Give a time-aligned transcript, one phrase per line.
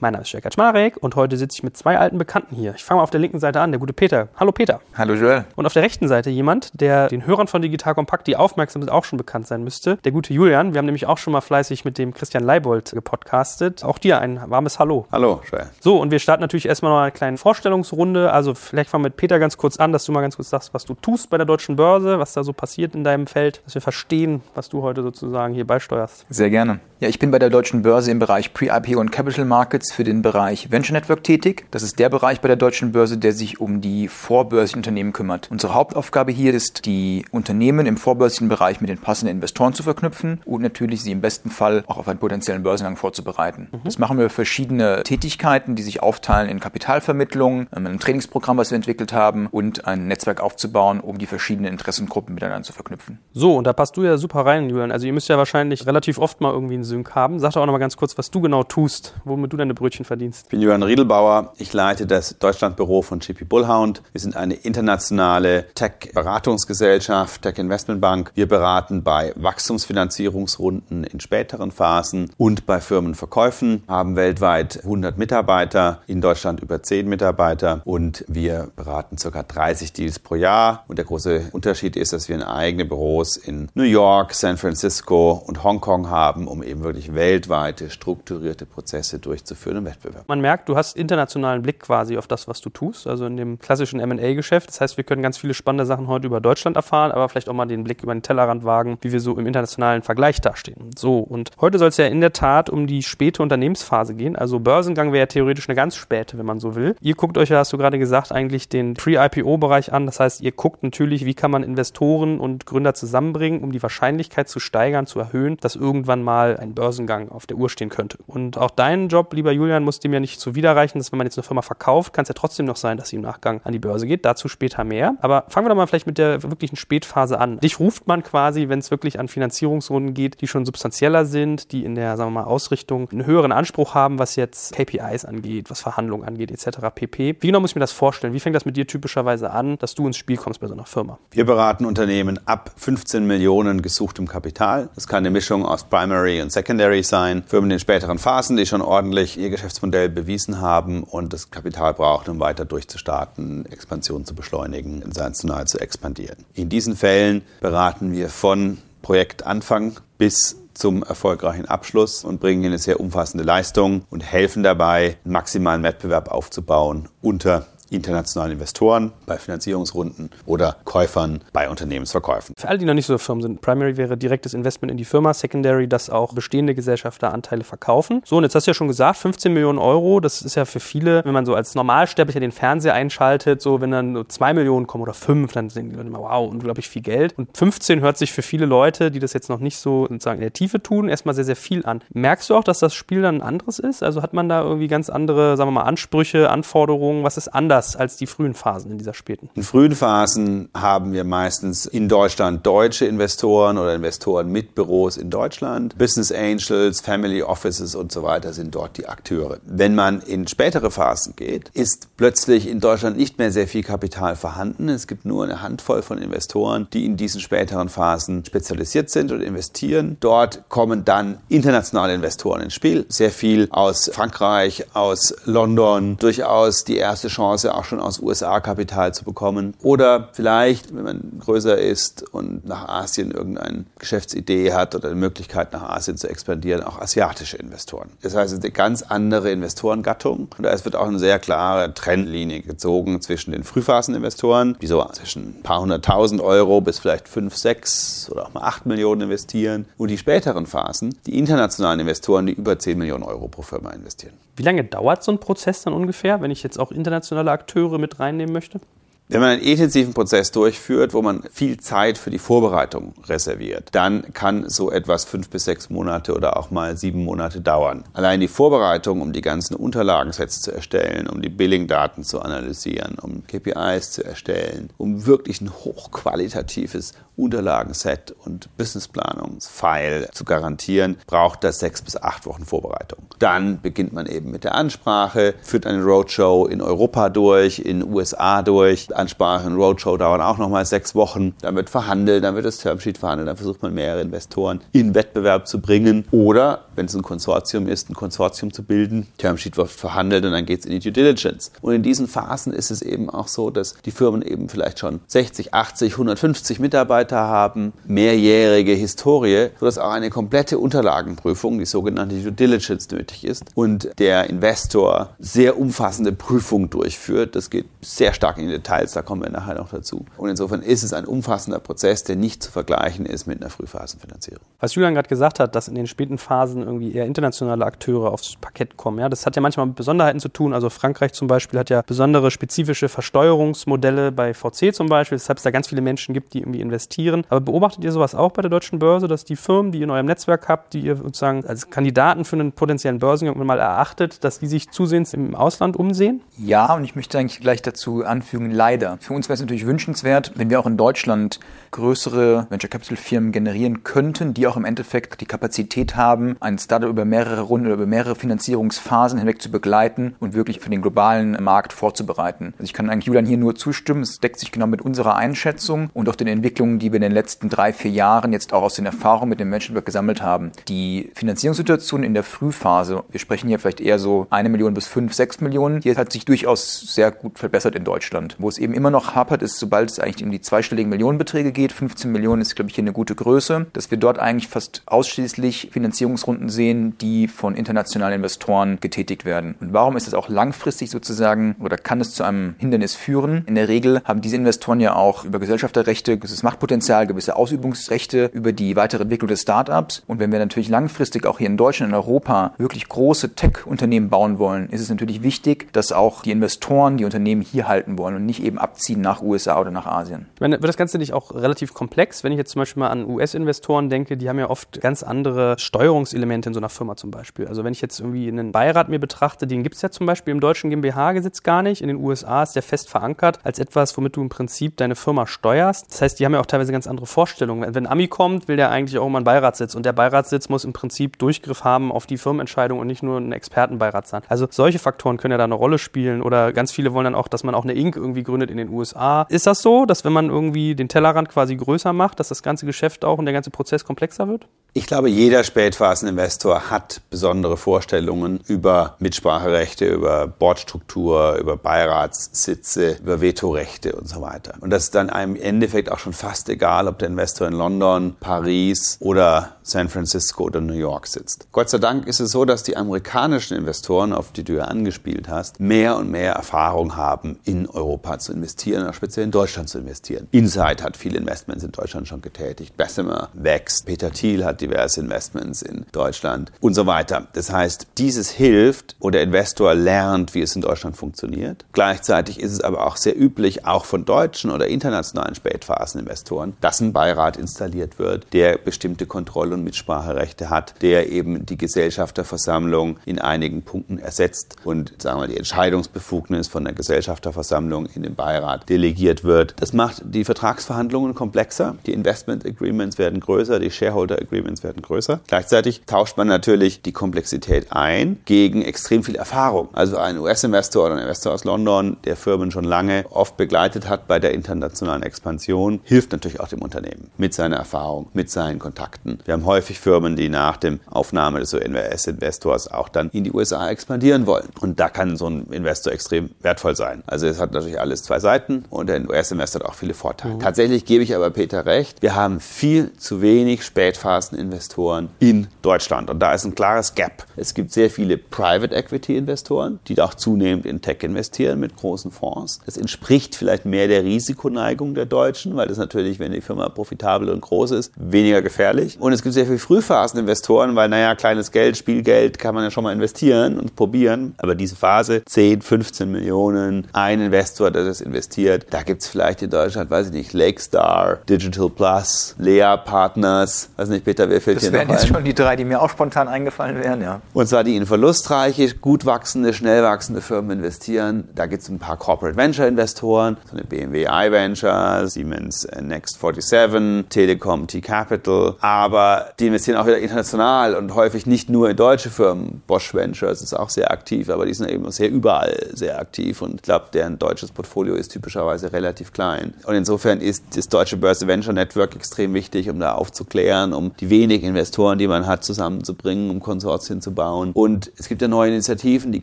[0.00, 2.74] Mein Name ist Jörg Kaczmarek und heute sitze ich mit zwei alten Bekannten hier.
[2.74, 4.26] Ich fange mal auf der linken Seite an, der gute Peter.
[4.34, 4.80] Hallo Peter.
[4.98, 5.44] Hallo Joel.
[5.54, 8.90] Und auf der rechten Seite jemand, der den Hörern von Digital Kompakt, die aufmerksam sind,
[8.90, 9.98] auch schon bekannt sein müsste.
[9.98, 10.74] Der gute Julian.
[10.74, 13.84] Wir haben nämlich auch schon mal fleißig mit dem Christian Leibold gepodcastet.
[13.84, 15.06] Auch dir ein warmes Hallo.
[15.12, 15.70] Hallo Joel.
[15.78, 18.32] So, und wir starten natürlich erstmal noch eine kleine Vorstellungsrunde.
[18.32, 20.74] Also vielleicht fangen wir mit Peter ganz kurz an, dass du mal ganz kurz sagst,
[20.74, 23.74] was du tust bei der Deutschen Börse, was da so passiert in deinem Feld, dass
[23.74, 26.26] wir verstehen, was du heute sozusagen hier beisteuerst.
[26.30, 26.80] Sehr gerne.
[26.98, 30.22] Ja, ich bin bei der Deutschen Börse im Bereich Pre-IPO und Capital Markets für den
[30.22, 31.66] Bereich Venture Network tätig.
[31.72, 35.48] Das ist der Bereich bei der Deutschen Börse, der sich um die vorbörslichen Unternehmen kümmert.
[35.50, 40.40] Unsere Hauptaufgabe hier ist, die Unternehmen im vorbörslichen Bereich mit den passenden Investoren zu verknüpfen
[40.44, 43.68] und natürlich sie im besten Fall auch auf einen potenziellen Börsengang vorzubereiten.
[43.72, 43.80] Mhm.
[43.84, 48.70] Das machen wir für verschiedene Tätigkeiten, die sich aufteilen in Kapitalvermittlung, ähm, ein Trainingsprogramm, was
[48.70, 53.20] wir entwickelt haben und ein Netzwerk aufzubauen, um die verschiedenen Interessengruppen miteinander zu verknüpfen.
[53.32, 54.92] So, und da passt du ja super rein, Julian.
[54.92, 57.40] Also ihr müsst ja wahrscheinlich relativ oft mal irgendwie einen Sync haben.
[57.40, 60.04] Sag doch auch noch mal ganz kurz, was du genau tust, womit du deine Brötchen
[60.04, 61.52] verdienst ich bin Johann Riedelbauer.
[61.58, 64.02] Ich leite das Deutschlandbüro von JP Bullhound.
[64.12, 68.30] Wir sind eine internationale Tech-Beratungsgesellschaft, Tech-Investmentbank.
[68.34, 76.20] Wir beraten bei Wachstumsfinanzierungsrunden in späteren Phasen und bei Firmenverkäufen, haben weltweit 100 Mitarbeiter, in
[76.20, 79.42] Deutschland über 10 Mitarbeiter und wir beraten ca.
[79.42, 80.84] 30 Deals pro Jahr.
[80.88, 85.64] Und der große Unterschied ist, dass wir eigene Büros in New York, San Francisco und
[85.64, 90.24] Hongkong haben, um eben wirklich weltweite strukturierte Prozesse durchzuführen im Wettbewerb.
[90.28, 93.58] Man merkt, du hast internationalen Blick quasi auf das, was du tust, also in dem
[93.58, 94.68] klassischen M&A-Geschäft.
[94.68, 97.54] Das heißt, wir können ganz viele spannende Sachen heute über Deutschland erfahren, aber vielleicht auch
[97.54, 100.90] mal den Blick über den Tellerrand wagen, wie wir so im internationalen Vergleich dastehen.
[100.96, 104.36] So, und heute soll es ja in der Tat um die späte Unternehmensphase gehen.
[104.36, 106.96] Also Börsengang wäre ja theoretisch eine ganz späte, wenn man so will.
[107.00, 110.06] Ihr guckt euch ja, hast du gerade gesagt, eigentlich den Pre-IPO-Bereich an.
[110.06, 114.48] Das heißt, ihr guckt natürlich, wie kann man Investoren und Gründer zusammenbringen, um die Wahrscheinlichkeit
[114.48, 118.18] zu steigern, zu erhöhen, dass irgendwann mal ein Börsengang auf der Uhr stehen könnte.
[118.26, 121.38] Und auch dein Job, lieber Julian, muss dem ja nicht zuwiderreichen, dass wenn man jetzt
[121.38, 123.78] eine Firma verkauft, kann es ja trotzdem noch sein, dass sie im Nachgang an die
[123.78, 124.24] Börse geht.
[124.24, 125.16] Dazu später mehr.
[125.20, 127.58] Aber fangen wir doch mal vielleicht mit der wirklichen Spätphase an.
[127.60, 131.84] Dich ruft man quasi, wenn es wirklich an Finanzierungsrunden geht, die schon substanzieller sind, die
[131.84, 135.80] in der, sagen wir mal, Ausrichtung einen höheren Anspruch haben, was jetzt KPIs angeht, was
[135.80, 136.78] Verhandlungen angeht, etc.
[136.94, 137.36] pp.
[137.40, 138.32] Wie genau muss ich mir das vorstellen?
[138.32, 140.86] Wie fängt das mit dir typischerweise an, dass du ins Spiel kommst bei so einer
[140.86, 141.18] Firma?
[141.30, 144.88] Wir beraten Unternehmen ab 15 Millionen gesuchtem Kapital.
[144.94, 147.44] Das kann eine Mischung aus Primary und Secondary sein.
[147.46, 152.30] Firmen in späteren Phasen, die schon ordentlich ihr Geschäftsmodell bewiesen haben und das Kapital brauchen,
[152.30, 156.44] um weiter durchzustarten, Expansion zu beschleunigen, international zu expandieren.
[156.54, 162.98] In diesen Fällen beraten wir von Projektanfang bis zum erfolgreichen Abschluss und bringen eine sehr
[162.98, 171.40] umfassende Leistung und helfen dabei, maximalen Wettbewerb aufzubauen unter internationalen Investoren bei Finanzierungsrunden oder Käufern
[171.52, 172.54] bei Unternehmensverkäufen.
[172.58, 175.34] Für alle, die noch nicht so Firmen sind, Primary wäre direktes Investment in die Firma,
[175.34, 178.22] Secondary, dass auch bestehende Gesellschafter Anteile verkaufen.
[178.24, 180.80] So, und jetzt hast du ja schon gesagt, 15 Millionen Euro, das ist ja für
[180.80, 184.86] viele, wenn man so als Normalsterblicher den Fernseher einschaltet, so wenn dann nur 2 Millionen
[184.86, 187.36] kommen oder 5, dann denken die Leute immer, wow, unglaublich viel Geld.
[187.38, 190.42] Und 15 hört sich für viele Leute, die das jetzt noch nicht so sozusagen in
[190.42, 192.02] der Tiefe tun, erstmal sehr, sehr viel an.
[192.12, 194.02] Merkst du auch, dass das Spiel dann anderes ist?
[194.02, 197.24] Also hat man da irgendwie ganz andere, sagen wir mal, Ansprüche, Anforderungen?
[197.24, 197.83] Was ist anders?
[197.84, 199.50] Anders als die frühen Phasen in dieser späten?
[199.54, 205.30] In frühen Phasen haben wir meistens in Deutschland deutsche Investoren oder Investoren mit Büros in
[205.30, 205.96] Deutschland.
[205.98, 209.58] Business Angels, Family Offices und so weiter sind dort die Akteure.
[209.64, 214.36] Wenn man in spätere Phasen geht, ist plötzlich in Deutschland nicht mehr sehr viel Kapital
[214.36, 214.88] vorhanden.
[214.88, 219.40] Es gibt nur eine Handvoll von Investoren, die in diesen späteren Phasen spezialisiert sind und
[219.40, 220.16] investieren.
[220.20, 223.04] Dort kommen dann internationale Investoren ins Spiel.
[223.08, 229.14] Sehr viel aus Frankreich, aus London, durchaus die erste Chance auch schon aus USA Kapital
[229.14, 229.74] zu bekommen.
[229.82, 235.72] Oder vielleicht, wenn man größer ist und nach Asien irgendeine Geschäftsidee hat oder eine Möglichkeit
[235.72, 238.10] nach Asien zu expandieren, auch asiatische Investoren.
[238.22, 240.48] Das heißt, es ist eine ganz andere Investorengattung.
[240.56, 245.58] Und da wird auch eine sehr klare Trennlinie gezogen zwischen den Frühphaseninvestoren, die so zwischen
[245.58, 249.86] ein paar hunderttausend Euro bis vielleicht fünf, sechs oder auch mal acht Millionen investieren.
[249.96, 254.34] Und die späteren Phasen, die internationalen Investoren, die über zehn Millionen Euro pro Firma investieren.
[254.56, 258.20] Wie lange dauert so ein Prozess dann ungefähr, wenn ich jetzt auch internationale Akteure mit
[258.20, 258.80] reinnehmen möchte?
[259.26, 264.34] Wenn man einen intensiven Prozess durchführt, wo man viel Zeit für die Vorbereitung reserviert, dann
[264.34, 268.04] kann so etwas fünf bis sechs Monate oder auch mal sieben Monate dauern.
[268.12, 273.46] Allein die Vorbereitung, um die ganzen Unterlagensets zu erstellen, um die Billing-Daten zu analysieren, um
[273.46, 282.02] KPIs zu erstellen, um wirklich ein hochqualitatives Unterlagenset und Businessplanungsfile zu garantieren, braucht das sechs
[282.02, 283.18] bis acht Wochen Vorbereitung.
[283.38, 288.62] Dann beginnt man eben mit der Ansprache, führt eine Roadshow in Europa durch, in USA
[288.62, 289.14] durch.
[289.14, 291.54] Ansprache und Roadshow dauern auch nochmal sechs Wochen.
[291.60, 295.66] Dann wird verhandelt, dann wird das Termsheet verhandelt, dann versucht man mehrere Investoren in Wettbewerb
[295.66, 299.26] zu bringen oder, wenn es ein Konsortium ist, ein Konsortium zu bilden.
[299.38, 301.72] Termsheet wird verhandelt und dann geht es in die Due Diligence.
[301.82, 305.20] Und in diesen Phasen ist es eben auch so, dass die Firmen eben vielleicht schon
[305.26, 312.52] 60, 80, 150 Mitarbeiter haben, mehrjährige Historie, sodass auch eine komplette Unterlagenprüfung, die sogenannte Due
[312.52, 317.56] Diligence, nötig ist und der Investor sehr umfassende Prüfung durchführt.
[317.56, 320.24] Das geht sehr stark in die Details, da kommen wir nachher noch dazu.
[320.36, 324.62] Und insofern ist es ein umfassender Prozess, der nicht zu vergleichen ist mit einer Frühphasenfinanzierung.
[324.80, 328.56] Was Julian gerade gesagt hat, dass in den späten Phasen irgendwie eher internationale Akteure aufs
[328.60, 330.74] Parkett kommen, ja, das hat ja manchmal mit Besonderheiten zu tun.
[330.74, 335.64] Also Frankreich zum Beispiel hat ja besondere spezifische Versteuerungsmodelle bei VC zum Beispiel, weshalb es
[335.64, 337.13] da ganz viele Menschen gibt, die irgendwie investieren.
[337.48, 340.10] Aber beobachtet ihr sowas auch bei der deutschen Börse, dass die Firmen, die ihr in
[340.10, 344.58] eurem Netzwerk habt, die ihr sozusagen als Kandidaten für einen potenziellen Börsengang mal erachtet, dass
[344.58, 346.42] die sich zusehends im Ausland umsehen?
[346.58, 349.18] Ja, und ich möchte eigentlich gleich dazu anfügen, leider.
[349.20, 353.52] Für uns wäre es natürlich wünschenswert, wenn wir auch in Deutschland größere Venture Capital Firmen
[353.52, 357.94] generieren könnten, die auch im Endeffekt die Kapazität haben, ein Startup über mehrere Runden oder
[357.94, 362.74] über mehrere Finanzierungsphasen hinweg zu begleiten und wirklich für den globalen Markt vorzubereiten.
[362.74, 364.22] Also ich kann eigentlich Julian hier nur zustimmen.
[364.22, 367.32] Es deckt sich genau mit unserer Einschätzung und auch den Entwicklungen, die wir in den
[367.32, 370.72] letzten drei, vier Jahren jetzt auch aus den Erfahrungen mit dem Menschenwerk gesammelt haben.
[370.88, 375.34] Die Finanzierungssituation in der Frühphase, wir sprechen hier vielleicht eher so eine Million bis fünf,
[375.34, 378.56] sechs Millionen, die hat sich durchaus sehr gut verbessert in Deutschland.
[378.58, 381.92] Wo es eben immer noch hapert, ist, sobald es eigentlich um die zweistelligen Millionenbeträge geht,
[381.92, 385.90] 15 Millionen ist, glaube ich, hier eine gute Größe, dass wir dort eigentlich fast ausschließlich
[385.92, 389.74] Finanzierungsrunden sehen, die von internationalen Investoren getätigt werden.
[389.80, 393.64] Und warum ist das auch langfristig sozusagen oder kann es zu einem Hindernis führen?
[393.66, 398.72] In der Regel haben diese Investoren ja auch über Gesellschafterrechte, gewisses Machtpotenzial, gewisse Ausübungsrechte über
[398.72, 400.22] die weitere Entwicklung des Startups.
[400.26, 404.58] Und wenn wir natürlich langfristig auch hier in Deutschland, in Europa wirklich große Tech-Unternehmen bauen
[404.58, 408.46] wollen, ist es natürlich wichtig, dass auch die Investoren die Unternehmen hier halten wollen und
[408.46, 410.46] nicht eben abziehen nach USA oder nach Asien.
[410.54, 412.44] Ich meine, wird das Ganze nicht auch relativ komplex?
[412.44, 415.76] Wenn ich jetzt zum Beispiel mal an US-Investoren denke, die haben ja oft ganz andere
[415.78, 417.66] Steuerungselemente in so einer Firma zum Beispiel.
[417.66, 420.52] Also wenn ich jetzt irgendwie einen Beirat mir betrachte, den gibt es ja zum Beispiel
[420.52, 422.02] im deutschen GmbH-Gesetz gar nicht.
[422.02, 425.46] In den USA ist der fest verankert als etwas, womit du im Prinzip deine Firma
[425.46, 426.10] steuerst.
[426.10, 427.94] Das heißt, die haben ja auch teilweise ganz andere Vorstellungen.
[427.94, 430.92] Wenn Ami kommt, will der eigentlich auch immer einen Beiratssitz und der Beiratssitz muss im
[430.92, 434.42] Prinzip Durchgriff haben auf die Firmenentscheidung und nicht nur ein Expertenbeirat sein.
[434.48, 437.48] Also solche Faktoren können ja da eine Rolle spielen oder ganz viele wollen dann auch,
[437.48, 438.16] dass man auch eine Inc.
[438.16, 439.46] irgendwie gründet in den USA.
[439.48, 442.86] Ist das so, dass wenn man irgendwie den Tellerrand quasi größer macht, dass das ganze
[442.86, 444.66] Geschäft auch und der ganze Prozess komplexer wird?
[444.96, 454.14] Ich glaube, jeder Spätphaseninvestor hat besondere Vorstellungen über Mitspracherechte, über Boardstruktur, über Beiratssitze, über Vetorechte
[454.14, 454.74] und so weiter.
[454.80, 458.36] Und das ist dann im Endeffekt auch schon fast egal, ob der Investor in London,
[458.38, 461.66] Paris oder San Francisco oder New York sitzt.
[461.72, 465.48] Gott sei Dank ist es so, dass die amerikanischen Investoren, auf die du ja angespielt
[465.48, 470.48] hast, mehr und mehr Erfahrung haben, in Europa zu investieren, speziell in Deutschland zu investieren.
[470.52, 472.96] Insight hat viele Investments in Deutschland schon getätigt.
[472.96, 474.06] Bessemer wächst.
[474.06, 477.48] Peter Thiel hat diverse Investments in Deutschland und so weiter.
[477.52, 481.84] Das heißt, dieses hilft oder der Investor lernt, wie es in Deutschland funktioniert.
[481.92, 487.12] Gleichzeitig ist es aber auch sehr üblich, auch von deutschen oder internationalen Spätphaseninvestoren, dass ein
[487.12, 493.82] Beirat installiert wird, der bestimmte Kontrolle und Mitspracherechte hat, der eben die Gesellschafterversammlung in einigen
[493.82, 499.74] Punkten ersetzt und sagen wir die Entscheidungsbefugnis von der Gesellschafterversammlung in den Beirat delegiert wird.
[499.80, 505.40] Das macht die Vertragsverhandlungen komplexer, die Investment Agreements werden größer, die Shareholder Agreements werden größer.
[505.46, 509.88] Gleichzeitig tauscht man natürlich die Komplexität ein gegen extrem viel Erfahrung.
[509.92, 514.26] Also ein US-Investor oder ein Investor aus London, der Firmen schon lange oft begleitet hat
[514.28, 519.38] bei der internationalen Expansion, hilft natürlich auch dem Unternehmen mit seiner Erfahrung, mit seinen Kontakten.
[519.44, 523.88] Wir haben häufig Firmen, die nach dem Aufnahme des US-Investors auch dann in die USA
[523.88, 524.68] expandieren wollen.
[524.80, 527.22] Und da kann so ein Investor extrem wertvoll sein.
[527.26, 530.54] Also es hat natürlich alles zwei Seiten und der US-Investor hat auch viele Vorteile.
[530.54, 530.60] Mhm.
[530.60, 536.30] Tatsächlich gebe ich aber Peter recht, wir haben viel zu wenig Spätphaseninvestoren in Deutschland.
[536.30, 537.46] Und da ist ein klares Gap.
[537.56, 542.80] Es gibt sehr viele Private Equity-Investoren, die auch zunehmend in Tech investieren mit großen Fonds.
[542.86, 547.48] Das entspricht vielleicht mehr der Risikoneigung der Deutschen, weil das natürlich, wenn die Firma profitabel
[547.48, 549.16] und groß ist, weniger gefährlich.
[549.20, 553.04] Und es gibt sehr viele Frühphaseninvestoren, weil, naja, kleines Geld, Spielgeld kann man ja schon
[553.04, 554.54] mal investieren und probieren.
[554.58, 559.62] Aber diese Phase, 10, 15 Millionen, ein Investor, der das investiert, da gibt es vielleicht
[559.62, 564.76] in Deutschland, weiß ich nicht, Lakestar, Digital Plus, Lea Partners, weiß nicht, Peter, wer fällt
[564.76, 564.98] das hier noch?
[564.98, 567.40] Das wären jetzt schon die drei, die mir auch spontan eingefallen wären, ja.
[567.52, 571.48] Und zwar die in verlustreiche, gut wachsende, schnell wachsende Firmen investieren.
[571.54, 575.84] Da gibt es ein paar Corporate Venture Investoren, so eine BMW iVenture, Siemens
[576.24, 581.90] Next 47, Telekom, T Capital, aber die investieren auch wieder international und häufig nicht nur
[581.90, 582.80] in deutsche Firmen.
[582.86, 586.76] Bosch Ventures ist auch sehr aktiv, aber die sind eben sehr überall sehr aktiv und
[586.76, 589.74] ich glaube, deren deutsches Portfolio ist typischerweise relativ klein.
[589.84, 594.30] Und insofern ist das deutsche Börse Venture Network extrem wichtig, um da aufzuklären, um die
[594.30, 597.72] wenigen Investoren, die man hat, zusammenzubringen, um Konsortien zu bauen.
[597.74, 599.30] Und es gibt ja neue Initiativen.
[599.30, 599.42] Die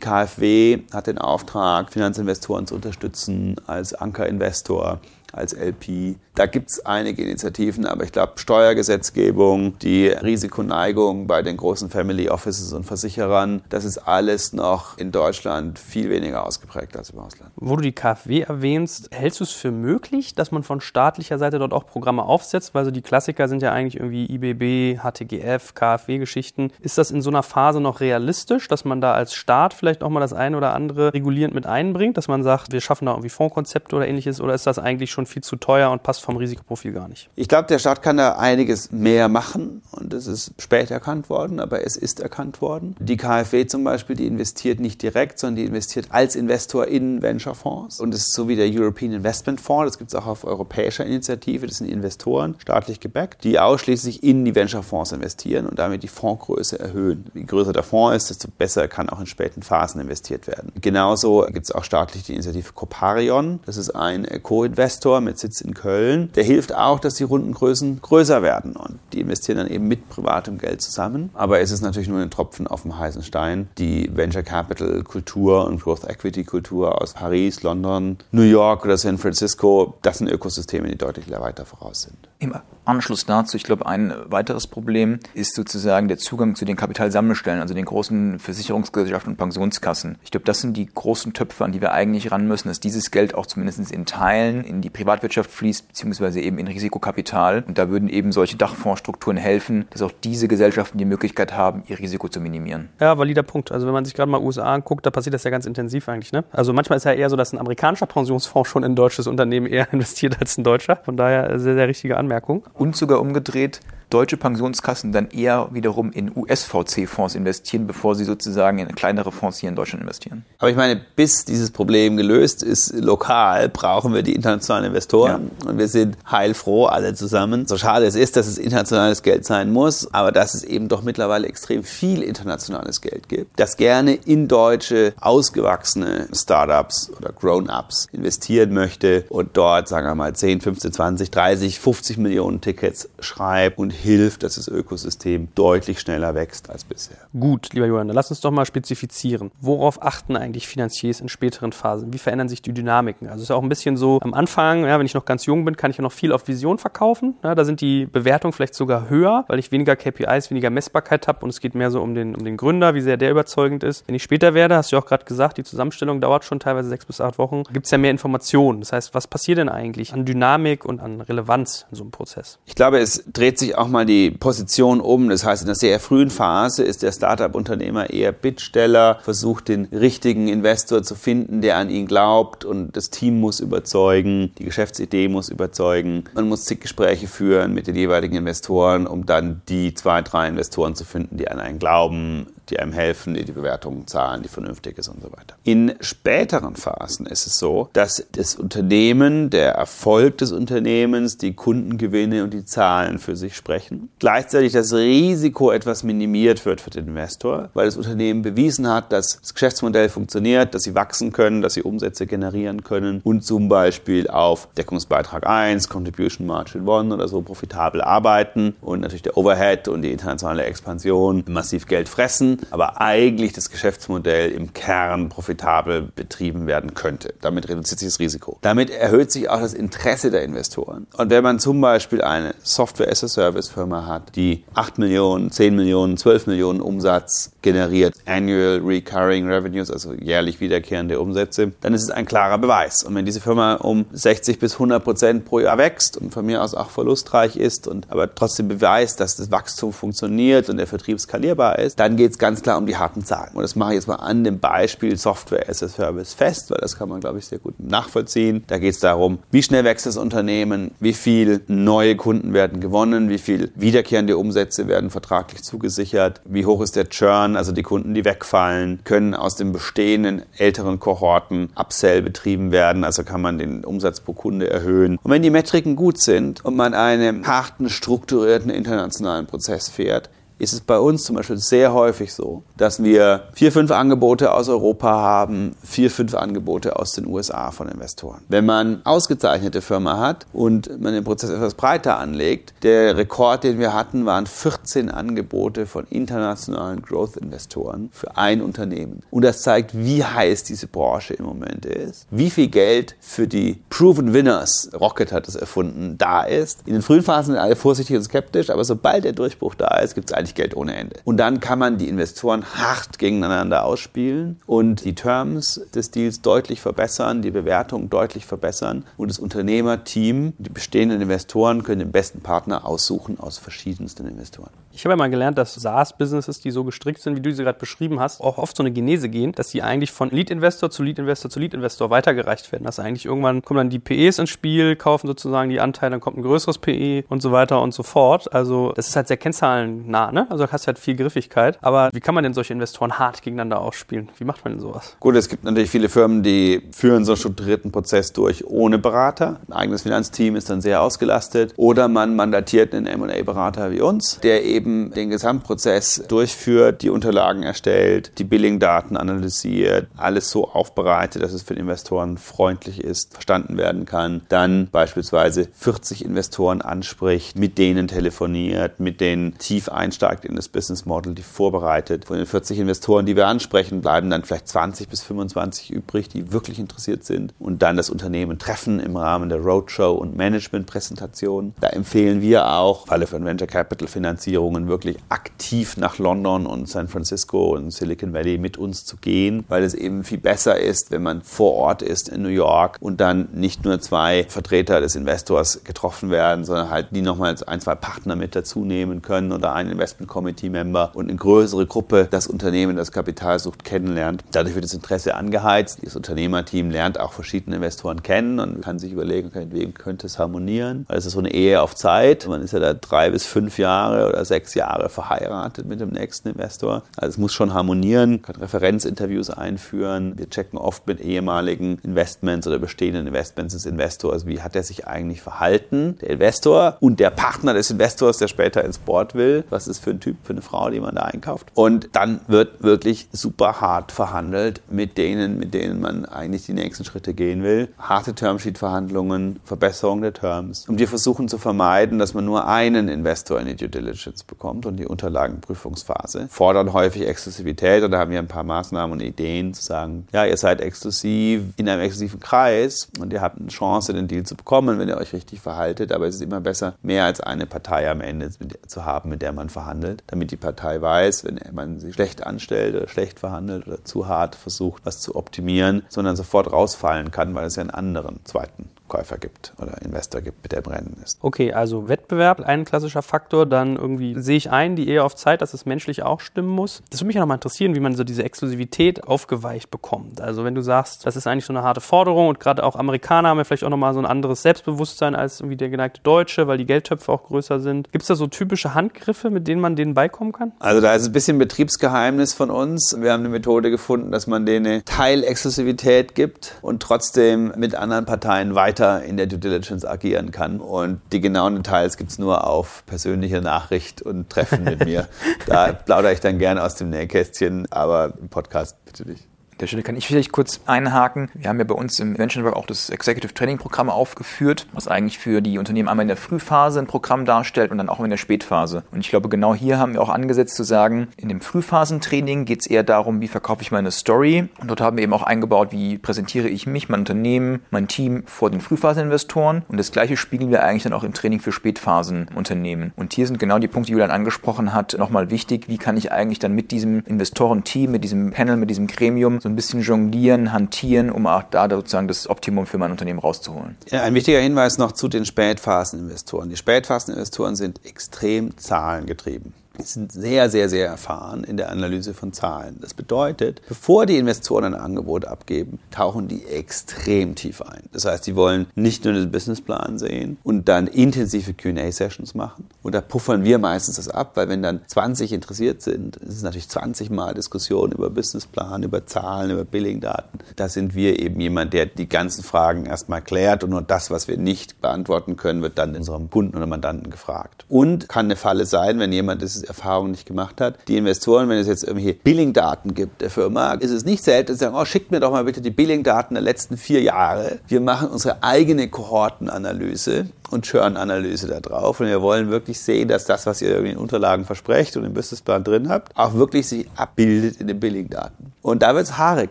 [0.00, 4.98] KfW hat den Auftrag, Finanzinvestoren zu unterstützen als Ankerinvestor
[5.32, 6.16] als LP.
[6.34, 12.30] Da gibt es einige Initiativen, aber ich glaube, Steuergesetzgebung, die Risikoneigung bei den großen Family
[12.30, 17.52] Offices und Versicherern, das ist alles noch in Deutschland viel weniger ausgeprägt als im Ausland.
[17.56, 21.58] Wo du die KfW erwähnst, hältst du es für möglich, dass man von staatlicher Seite
[21.58, 22.74] dort auch Programme aufsetzt?
[22.74, 26.72] Weil so die Klassiker sind ja eigentlich irgendwie IBB, HTGF, KfW-Geschichten.
[26.80, 30.08] Ist das in so einer Phase noch realistisch, dass man da als Staat vielleicht auch
[30.08, 33.28] mal das eine oder andere regulierend mit einbringt, dass man sagt, wir schaffen da irgendwie
[33.28, 34.40] Fondskonzepte oder ähnliches?
[34.40, 37.28] Oder ist das eigentlich schon viel zu teuer und passt vom Risikoprofil gar nicht.
[37.34, 41.60] Ich glaube, der Staat kann da einiges mehr machen und es ist spät erkannt worden,
[41.60, 42.96] aber es ist erkannt worden.
[42.98, 48.00] Die KfW zum Beispiel, die investiert nicht direkt, sondern die investiert als Investor in Venture-Fonds
[48.00, 51.04] und es ist so wie der European Investment Fonds, das gibt es auch auf europäischer
[51.04, 56.08] Initiative, das sind Investoren, staatlich gebackt, die ausschließlich in die Venture-Fonds investieren und damit die
[56.08, 57.24] Fondsgröße erhöhen.
[57.34, 60.72] Je größer der Fonds ist, desto besser kann auch in späten Phasen investiert werden.
[60.80, 65.74] Genauso gibt es auch staatlich die Initiative Coparion, das ist ein Co-Investor mit Sitz in
[65.74, 68.76] Köln, der hilft auch, dass die Rundengrößen größer werden.
[68.76, 71.30] Und die investieren dann eben mit privatem Geld zusammen.
[71.34, 73.68] Aber es ist natürlich nur ein Tropfen auf dem heißen Stein.
[73.78, 79.18] Die Venture Capital Kultur und Growth Equity Kultur aus Paris, London, New York oder San
[79.18, 82.16] Francisco, das sind Ökosysteme, die deutlich weiter voraus sind.
[82.38, 82.54] Im
[82.84, 87.74] Anschluss dazu, ich glaube, ein weiteres Problem ist sozusagen der Zugang zu den Kapitalsammelstellen, also
[87.74, 90.18] den großen Versicherungsgesellschaften und Pensionskassen.
[90.24, 93.10] Ich glaube, das sind die großen Töpfe, an die wir eigentlich ran müssen, dass dieses
[93.10, 97.64] Geld auch zumindest in Teilen in die Privatwirtschaft fließt, beziehungsweise eben in Risikokapital.
[97.66, 101.98] Und da würden eben solche Dachfondsstrukturen helfen, dass auch diese Gesellschaften die Möglichkeit haben, ihr
[101.98, 102.88] Risiko zu minimieren.
[103.00, 103.72] Ja, valider Punkt.
[103.72, 106.32] Also wenn man sich gerade mal USA anguckt, da passiert das ja ganz intensiv eigentlich.
[106.32, 106.44] Ne?
[106.52, 109.66] Also manchmal ist ja eher so, dass ein amerikanischer Pensionsfonds schon in ein deutsches Unternehmen
[109.66, 110.96] eher investiert als ein deutscher.
[110.96, 112.64] Von daher sehr, sehr richtige Anmerkung.
[112.74, 113.80] Und sogar umgedreht,
[114.12, 119.68] deutsche Pensionskassen dann eher wiederum in US-VC-Fonds investieren, bevor sie sozusagen in kleinere Fonds hier
[119.68, 120.44] in Deutschland investieren.
[120.58, 125.50] Aber ich meine, bis dieses Problem gelöst ist, lokal, brauchen wir die internationalen Investoren.
[125.62, 125.70] Ja.
[125.70, 127.66] Und wir sind heilfroh, alle zusammen.
[127.66, 131.02] So schade es ist, dass es internationales Geld sein muss, aber dass es eben doch
[131.02, 138.72] mittlerweile extrem viel internationales Geld gibt, das gerne in deutsche, ausgewachsene Startups oder Grown-Ups investieren
[138.72, 143.92] möchte und dort, sagen wir mal, 10, 15, 20, 30, 50 Millionen Tickets schreibt und
[144.02, 147.16] hilft, dass das Ökosystem deutlich schneller wächst als bisher.
[147.38, 149.50] Gut, lieber Johann, dann lass uns doch mal spezifizieren.
[149.60, 152.12] Worauf achten eigentlich Finanziers in späteren Phasen?
[152.12, 153.28] Wie verändern sich die Dynamiken?
[153.28, 155.46] Also es ist ja auch ein bisschen so am Anfang, ja, wenn ich noch ganz
[155.46, 157.36] jung bin, kann ich ja noch viel auf Vision verkaufen.
[157.42, 161.44] Ja, da sind die Bewertungen vielleicht sogar höher, weil ich weniger KPIs, weniger Messbarkeit habe
[161.44, 164.06] und es geht mehr so um den, um den Gründer, wie sehr der überzeugend ist.
[164.08, 166.88] Wenn ich später werde, hast du ja auch gerade gesagt, die Zusammenstellung dauert schon teilweise
[166.88, 168.80] sechs bis acht Wochen, gibt es ja mehr Informationen.
[168.80, 172.58] Das heißt, was passiert denn eigentlich an Dynamik und an Relevanz in so einem Prozess?
[172.66, 175.28] Ich glaube, es dreht sich auch mal die Position um.
[175.28, 180.48] Das heißt, in einer sehr frühen Phase ist der Startup-Unternehmer eher Bittsteller, versucht den richtigen
[180.48, 185.48] Investor zu finden, der an ihn glaubt und das Team muss überzeugen, die Geschäftsidee muss
[185.48, 186.24] überzeugen.
[186.34, 190.94] Man muss zig Gespräche führen mit den jeweiligen Investoren, um dann die zwei, drei Investoren
[190.94, 194.98] zu finden, die an einen glauben, die einem helfen, die die Bewertungen zahlen, die vernünftig
[194.98, 195.56] ist und so weiter.
[195.64, 202.44] In späteren Phasen ist es so, dass das Unternehmen, der Erfolg des Unternehmens, die Kundengewinne
[202.44, 204.08] und die Zahlen für sich sprechen.
[204.18, 209.40] Gleichzeitig das Risiko etwas minimiert wird für den Investor, weil das Unternehmen bewiesen hat, dass
[209.40, 214.28] das Geschäftsmodell funktioniert, dass sie wachsen können, dass sie Umsätze generieren können und zum Beispiel
[214.28, 220.02] auf Deckungsbeitrag 1, Contribution Margin 1 oder so profitabel arbeiten und natürlich der Overhead und
[220.02, 226.94] die internationale Expansion massiv Geld fressen aber eigentlich das Geschäftsmodell im Kern profitabel betrieben werden
[226.94, 227.34] könnte.
[227.40, 228.58] Damit reduziert sich das Risiko.
[228.62, 231.06] Damit erhöht sich auch das Interesse der Investoren.
[231.16, 236.80] Und wenn man zum Beispiel eine Software-as-a-Service-Firma hat, die 8 Millionen, 10 Millionen, 12 Millionen
[236.80, 243.02] Umsatz generiert, Annual Recurring Revenues, also jährlich wiederkehrende Umsätze, dann ist es ein klarer Beweis.
[243.02, 246.62] Und wenn diese Firma um 60 bis 100 Prozent pro Jahr wächst und von mir
[246.62, 251.20] aus auch verlustreich ist und aber trotzdem beweist, dass das Wachstum funktioniert und der Vertrieb
[251.20, 253.54] skalierbar ist, dann geht es ganz klar um die harten Zahlen.
[253.54, 256.78] Und das mache ich jetzt mal an dem Beispiel Software as a Service fest, weil
[256.80, 258.64] das kann man, glaube ich, sehr gut nachvollziehen.
[258.66, 263.28] Da geht es darum, wie schnell wächst das Unternehmen, wie viel neue Kunden werden gewonnen,
[263.28, 268.12] wie viel wiederkehrende Umsätze werden vertraglich zugesichert, wie hoch ist der Churn, also die Kunden,
[268.12, 273.84] die wegfallen, können aus den bestehenden älteren Kohorten Upsell betrieben werden, also kann man den
[273.84, 275.16] Umsatz pro Kunde erhöhen.
[275.22, 280.28] Und wenn die Metriken gut sind und man einen harten, strukturierten internationalen Prozess fährt,
[280.62, 284.68] ist es bei uns zum Beispiel sehr häufig so, dass wir vier, fünf Angebote aus
[284.68, 288.42] Europa haben, vier, fünf Angebote aus den USA von Investoren.
[288.48, 293.80] Wenn man ausgezeichnete Firma hat und man den Prozess etwas breiter anlegt, der Rekord, den
[293.80, 299.24] wir hatten, waren 14 Angebote von internationalen Growth-Investoren für ein Unternehmen.
[299.32, 303.82] Und das zeigt, wie heiß diese Branche im Moment ist, wie viel Geld für die
[303.90, 306.86] Proven Winners, Rocket hat es erfunden, da ist.
[306.86, 310.14] In den frühen Phasen sind alle vorsichtig und skeptisch, aber sobald der Durchbruch da ist,
[310.14, 311.16] gibt es eigentlich Geld ohne Ende.
[311.24, 316.80] Und dann kann man die Investoren hart gegeneinander ausspielen und die Terms des Deals deutlich
[316.80, 322.86] verbessern, die Bewertung deutlich verbessern und das Unternehmerteam, die bestehenden Investoren können den besten Partner
[322.86, 324.70] aussuchen aus verschiedensten Investoren.
[324.94, 327.78] Ich habe ja mal gelernt, dass SaaS-Businesses, die so gestrickt sind, wie du sie gerade
[327.78, 331.50] beschrieben hast, auch oft so eine Genese gehen, dass die eigentlich von Lead-Investor zu Lead-Investor
[331.50, 332.84] zu Lead-Investor weitergereicht werden.
[332.84, 336.36] Dass eigentlich irgendwann kommen dann die PEs ins Spiel, kaufen sozusagen die Anteile, dann kommt
[336.36, 338.52] ein größeres PE und so weiter und so fort.
[338.52, 340.46] Also das ist halt sehr kennzahlennah, ne?
[340.50, 341.78] Also hast halt viel Griffigkeit.
[341.80, 344.28] Aber wie kann man denn solche Investoren hart gegeneinander ausspielen?
[344.38, 345.16] Wie macht man denn sowas?
[345.20, 349.60] Gut, es gibt natürlich viele Firmen, die führen so einen strukturierten Prozess durch ohne Berater.
[349.68, 351.72] Ein eigenes Finanzteam ist dann sehr ausgelastet.
[351.76, 357.62] Oder man mandatiert einen M&A-Berater wie uns, der eben eben den Gesamtprozess durchführt, die Unterlagen
[357.62, 364.06] erstellt, die Billing-Daten analysiert, alles so aufbereitet, dass es für Investoren freundlich ist, verstanden werden
[364.06, 364.42] kann.
[364.48, 371.06] Dann beispielsweise 40 Investoren anspricht, mit denen telefoniert, mit denen tief einsteigt in das Business
[371.06, 372.24] Model, die vorbereitet.
[372.24, 376.52] Von den 40 Investoren, die wir ansprechen, bleiben dann vielleicht 20 bis 25 übrig, die
[376.52, 381.74] wirklich interessiert sind und dann das Unternehmen treffen im Rahmen der Roadshow und Management-Präsentation.
[381.80, 386.88] Da empfehlen wir auch, Falle von Venture Capital Finanzierung Unternehmungen wirklich aktiv nach London und
[386.88, 391.10] San Francisco und Silicon Valley mit uns zu gehen, weil es eben viel besser ist,
[391.10, 395.14] wenn man vor Ort ist in New York und dann nicht nur zwei Vertreter des
[395.14, 399.74] Investors getroffen werden, sondern halt die nochmal ein, zwei Partner mit dazu nehmen können oder
[399.74, 404.44] ein Investment Committee Member und eine größere Gruppe das Unternehmen, das Kapital sucht, kennenlernt.
[404.52, 406.00] Dadurch wird das Interesse angeheizt.
[406.02, 410.38] Das Unternehmerteam lernt auch verschiedene Investoren kennen und kann sich überlegen, okay, wem könnte es
[410.38, 411.04] harmonieren.
[411.08, 412.46] Weil es ist so eine Ehe auf Zeit.
[412.48, 416.10] Man ist ja da drei bis fünf Jahre oder sechs sechs Jahre verheiratet mit dem
[416.10, 417.02] nächsten Investor.
[417.16, 420.38] Also es muss schon harmonieren, kann Referenzinterviews einführen.
[420.38, 425.08] Wir checken oft mit ehemaligen Investments oder bestehenden Investments des Investors, wie hat er sich
[425.08, 429.64] eigentlich verhalten, der Investor und der Partner des Investors, der später ins Board will.
[429.68, 431.72] Was ist für ein Typ, für eine Frau, die man da einkauft?
[431.74, 437.04] Und dann wird wirklich super hart verhandelt mit denen, mit denen man eigentlich die nächsten
[437.04, 437.88] Schritte gehen will.
[437.98, 440.88] Harte Termsheet-Verhandlungen, Verbesserung der Terms.
[440.88, 444.84] Und wir versuchen zu vermeiden, dass man nur einen Investor in die Due Diligence bekommt
[444.84, 449.72] und die Unterlagenprüfungsphase, fordern häufig Exklusivität und da haben wir ein paar Maßnahmen und Ideen
[449.72, 454.12] zu sagen, ja, ihr seid exklusiv in einem exklusiven Kreis und ihr habt eine Chance,
[454.12, 457.24] den Deal zu bekommen, wenn ihr euch richtig verhaltet, aber es ist immer besser, mehr
[457.24, 458.50] als eine Partei am Ende
[458.86, 462.94] zu haben, mit der man verhandelt, damit die Partei weiß, wenn man sich schlecht anstellt
[462.94, 467.66] oder schlecht verhandelt oder zu hart versucht, was zu optimieren, sondern sofort rausfallen kann, weil
[467.66, 471.36] es ja einen anderen zweiten Käufer gibt oder Investor gibt, der im Rennen ist.
[471.42, 473.66] Okay, also Wettbewerb, ein klassischer Faktor.
[473.66, 477.02] Dann irgendwie sehe ich ein, die Ehe auf Zeit, dass es menschlich auch stimmen muss.
[477.10, 480.40] Das würde mich ja nochmal interessieren, wie man so diese Exklusivität aufgeweicht bekommt.
[480.40, 483.50] Also wenn du sagst, das ist eigentlich so eine harte Forderung und gerade auch Amerikaner
[483.50, 486.78] haben ja vielleicht auch nochmal so ein anderes Selbstbewusstsein als irgendwie der geneigte Deutsche, weil
[486.78, 488.10] die Geldtöpfe auch größer sind.
[488.12, 490.72] Gibt es da so typische Handgriffe, mit denen man denen beikommen kann?
[490.78, 493.14] Also da ist ein bisschen Betriebsgeheimnis von uns.
[493.18, 498.74] Wir haben eine Methode gefunden, dass man denen Teilexklusivität gibt und trotzdem mit anderen Parteien
[498.74, 500.80] weiter weiter in der Due Diligence agieren kann.
[500.80, 505.28] Und die genauen Details gibt es nur auf persönliche Nachricht und Treffen mit mir.
[505.66, 509.51] da plaudere ich dann gerne aus dem Nähkästchen, aber im Podcast bitte nicht
[509.82, 511.50] der Stelle kann ich vielleicht kurz einhaken.
[511.54, 515.08] Wir haben ja bei uns im Venture Network auch das Executive Training Programm aufgeführt, was
[515.08, 518.30] eigentlich für die Unternehmen einmal in der Frühphase ein Programm darstellt und dann auch in
[518.30, 519.02] der Spätphase.
[519.10, 522.82] Und ich glaube, genau hier haben wir auch angesetzt zu sagen, in dem Frühphasentraining geht
[522.82, 524.68] es eher darum, wie verkaufe ich meine Story.
[524.80, 528.44] Und dort haben wir eben auch eingebaut, wie präsentiere ich mich, mein Unternehmen, mein Team
[528.46, 529.82] vor den Frühphaseninvestoren.
[529.88, 533.12] Und das gleiche spiegeln wir eigentlich dann auch im Training für Spätphasenunternehmen.
[533.16, 535.88] Und hier sind genau die Punkte, die Julian angesprochen hat, nochmal wichtig.
[535.88, 539.71] Wie kann ich eigentlich dann mit diesem Investorenteam, mit diesem Panel, mit diesem Gremium so
[539.72, 543.96] ein bisschen jonglieren, hantieren, um auch da sozusagen das Optimum für mein Unternehmen rauszuholen.
[544.10, 546.68] Ein wichtiger Hinweis noch zu den Spätphaseninvestoren.
[546.70, 549.74] Die Spätphaseninvestoren sind extrem zahlengetrieben.
[549.98, 552.98] Sind sehr, sehr, sehr erfahren in der Analyse von Zahlen.
[553.00, 558.02] Das bedeutet, bevor die Investoren ein Angebot abgeben, tauchen die extrem tief ein.
[558.12, 562.88] Das heißt, die wollen nicht nur den Businessplan sehen und dann intensive Q&A-Sessions machen.
[563.02, 566.62] Und da puffern wir meistens das ab, weil wenn dann 20 interessiert sind, ist es
[566.62, 570.60] natürlich 20 Mal Diskussion über Businessplan, über Zahlen, über Billingdaten.
[570.76, 574.48] Da sind wir eben jemand, der die ganzen Fragen erstmal klärt und nur das, was
[574.48, 577.84] wir nicht beantworten können, wird dann unserem Kunden oder Mandanten gefragt.
[577.88, 580.96] Und kann eine Falle sein, wenn jemand Erfahrung nicht gemacht hat.
[581.08, 584.78] Die Investoren, wenn es jetzt irgendwelche Billingdaten gibt der Firma, ist es nicht selten, zu
[584.78, 587.78] sagen, oh, schickt mir doch mal bitte die Billingdaten der letzten vier Jahre.
[587.88, 592.20] Wir machen unsere eigene Kohortenanalyse und Churn-Analyse da drauf.
[592.20, 595.84] Und wir wollen wirklich sehen, dass das, was ihr in Unterlagen versprecht und im Businessplan
[595.84, 598.72] drin habt, auch wirklich sich abbildet in den Billing-Daten.
[598.82, 599.70] Und da wird es haarig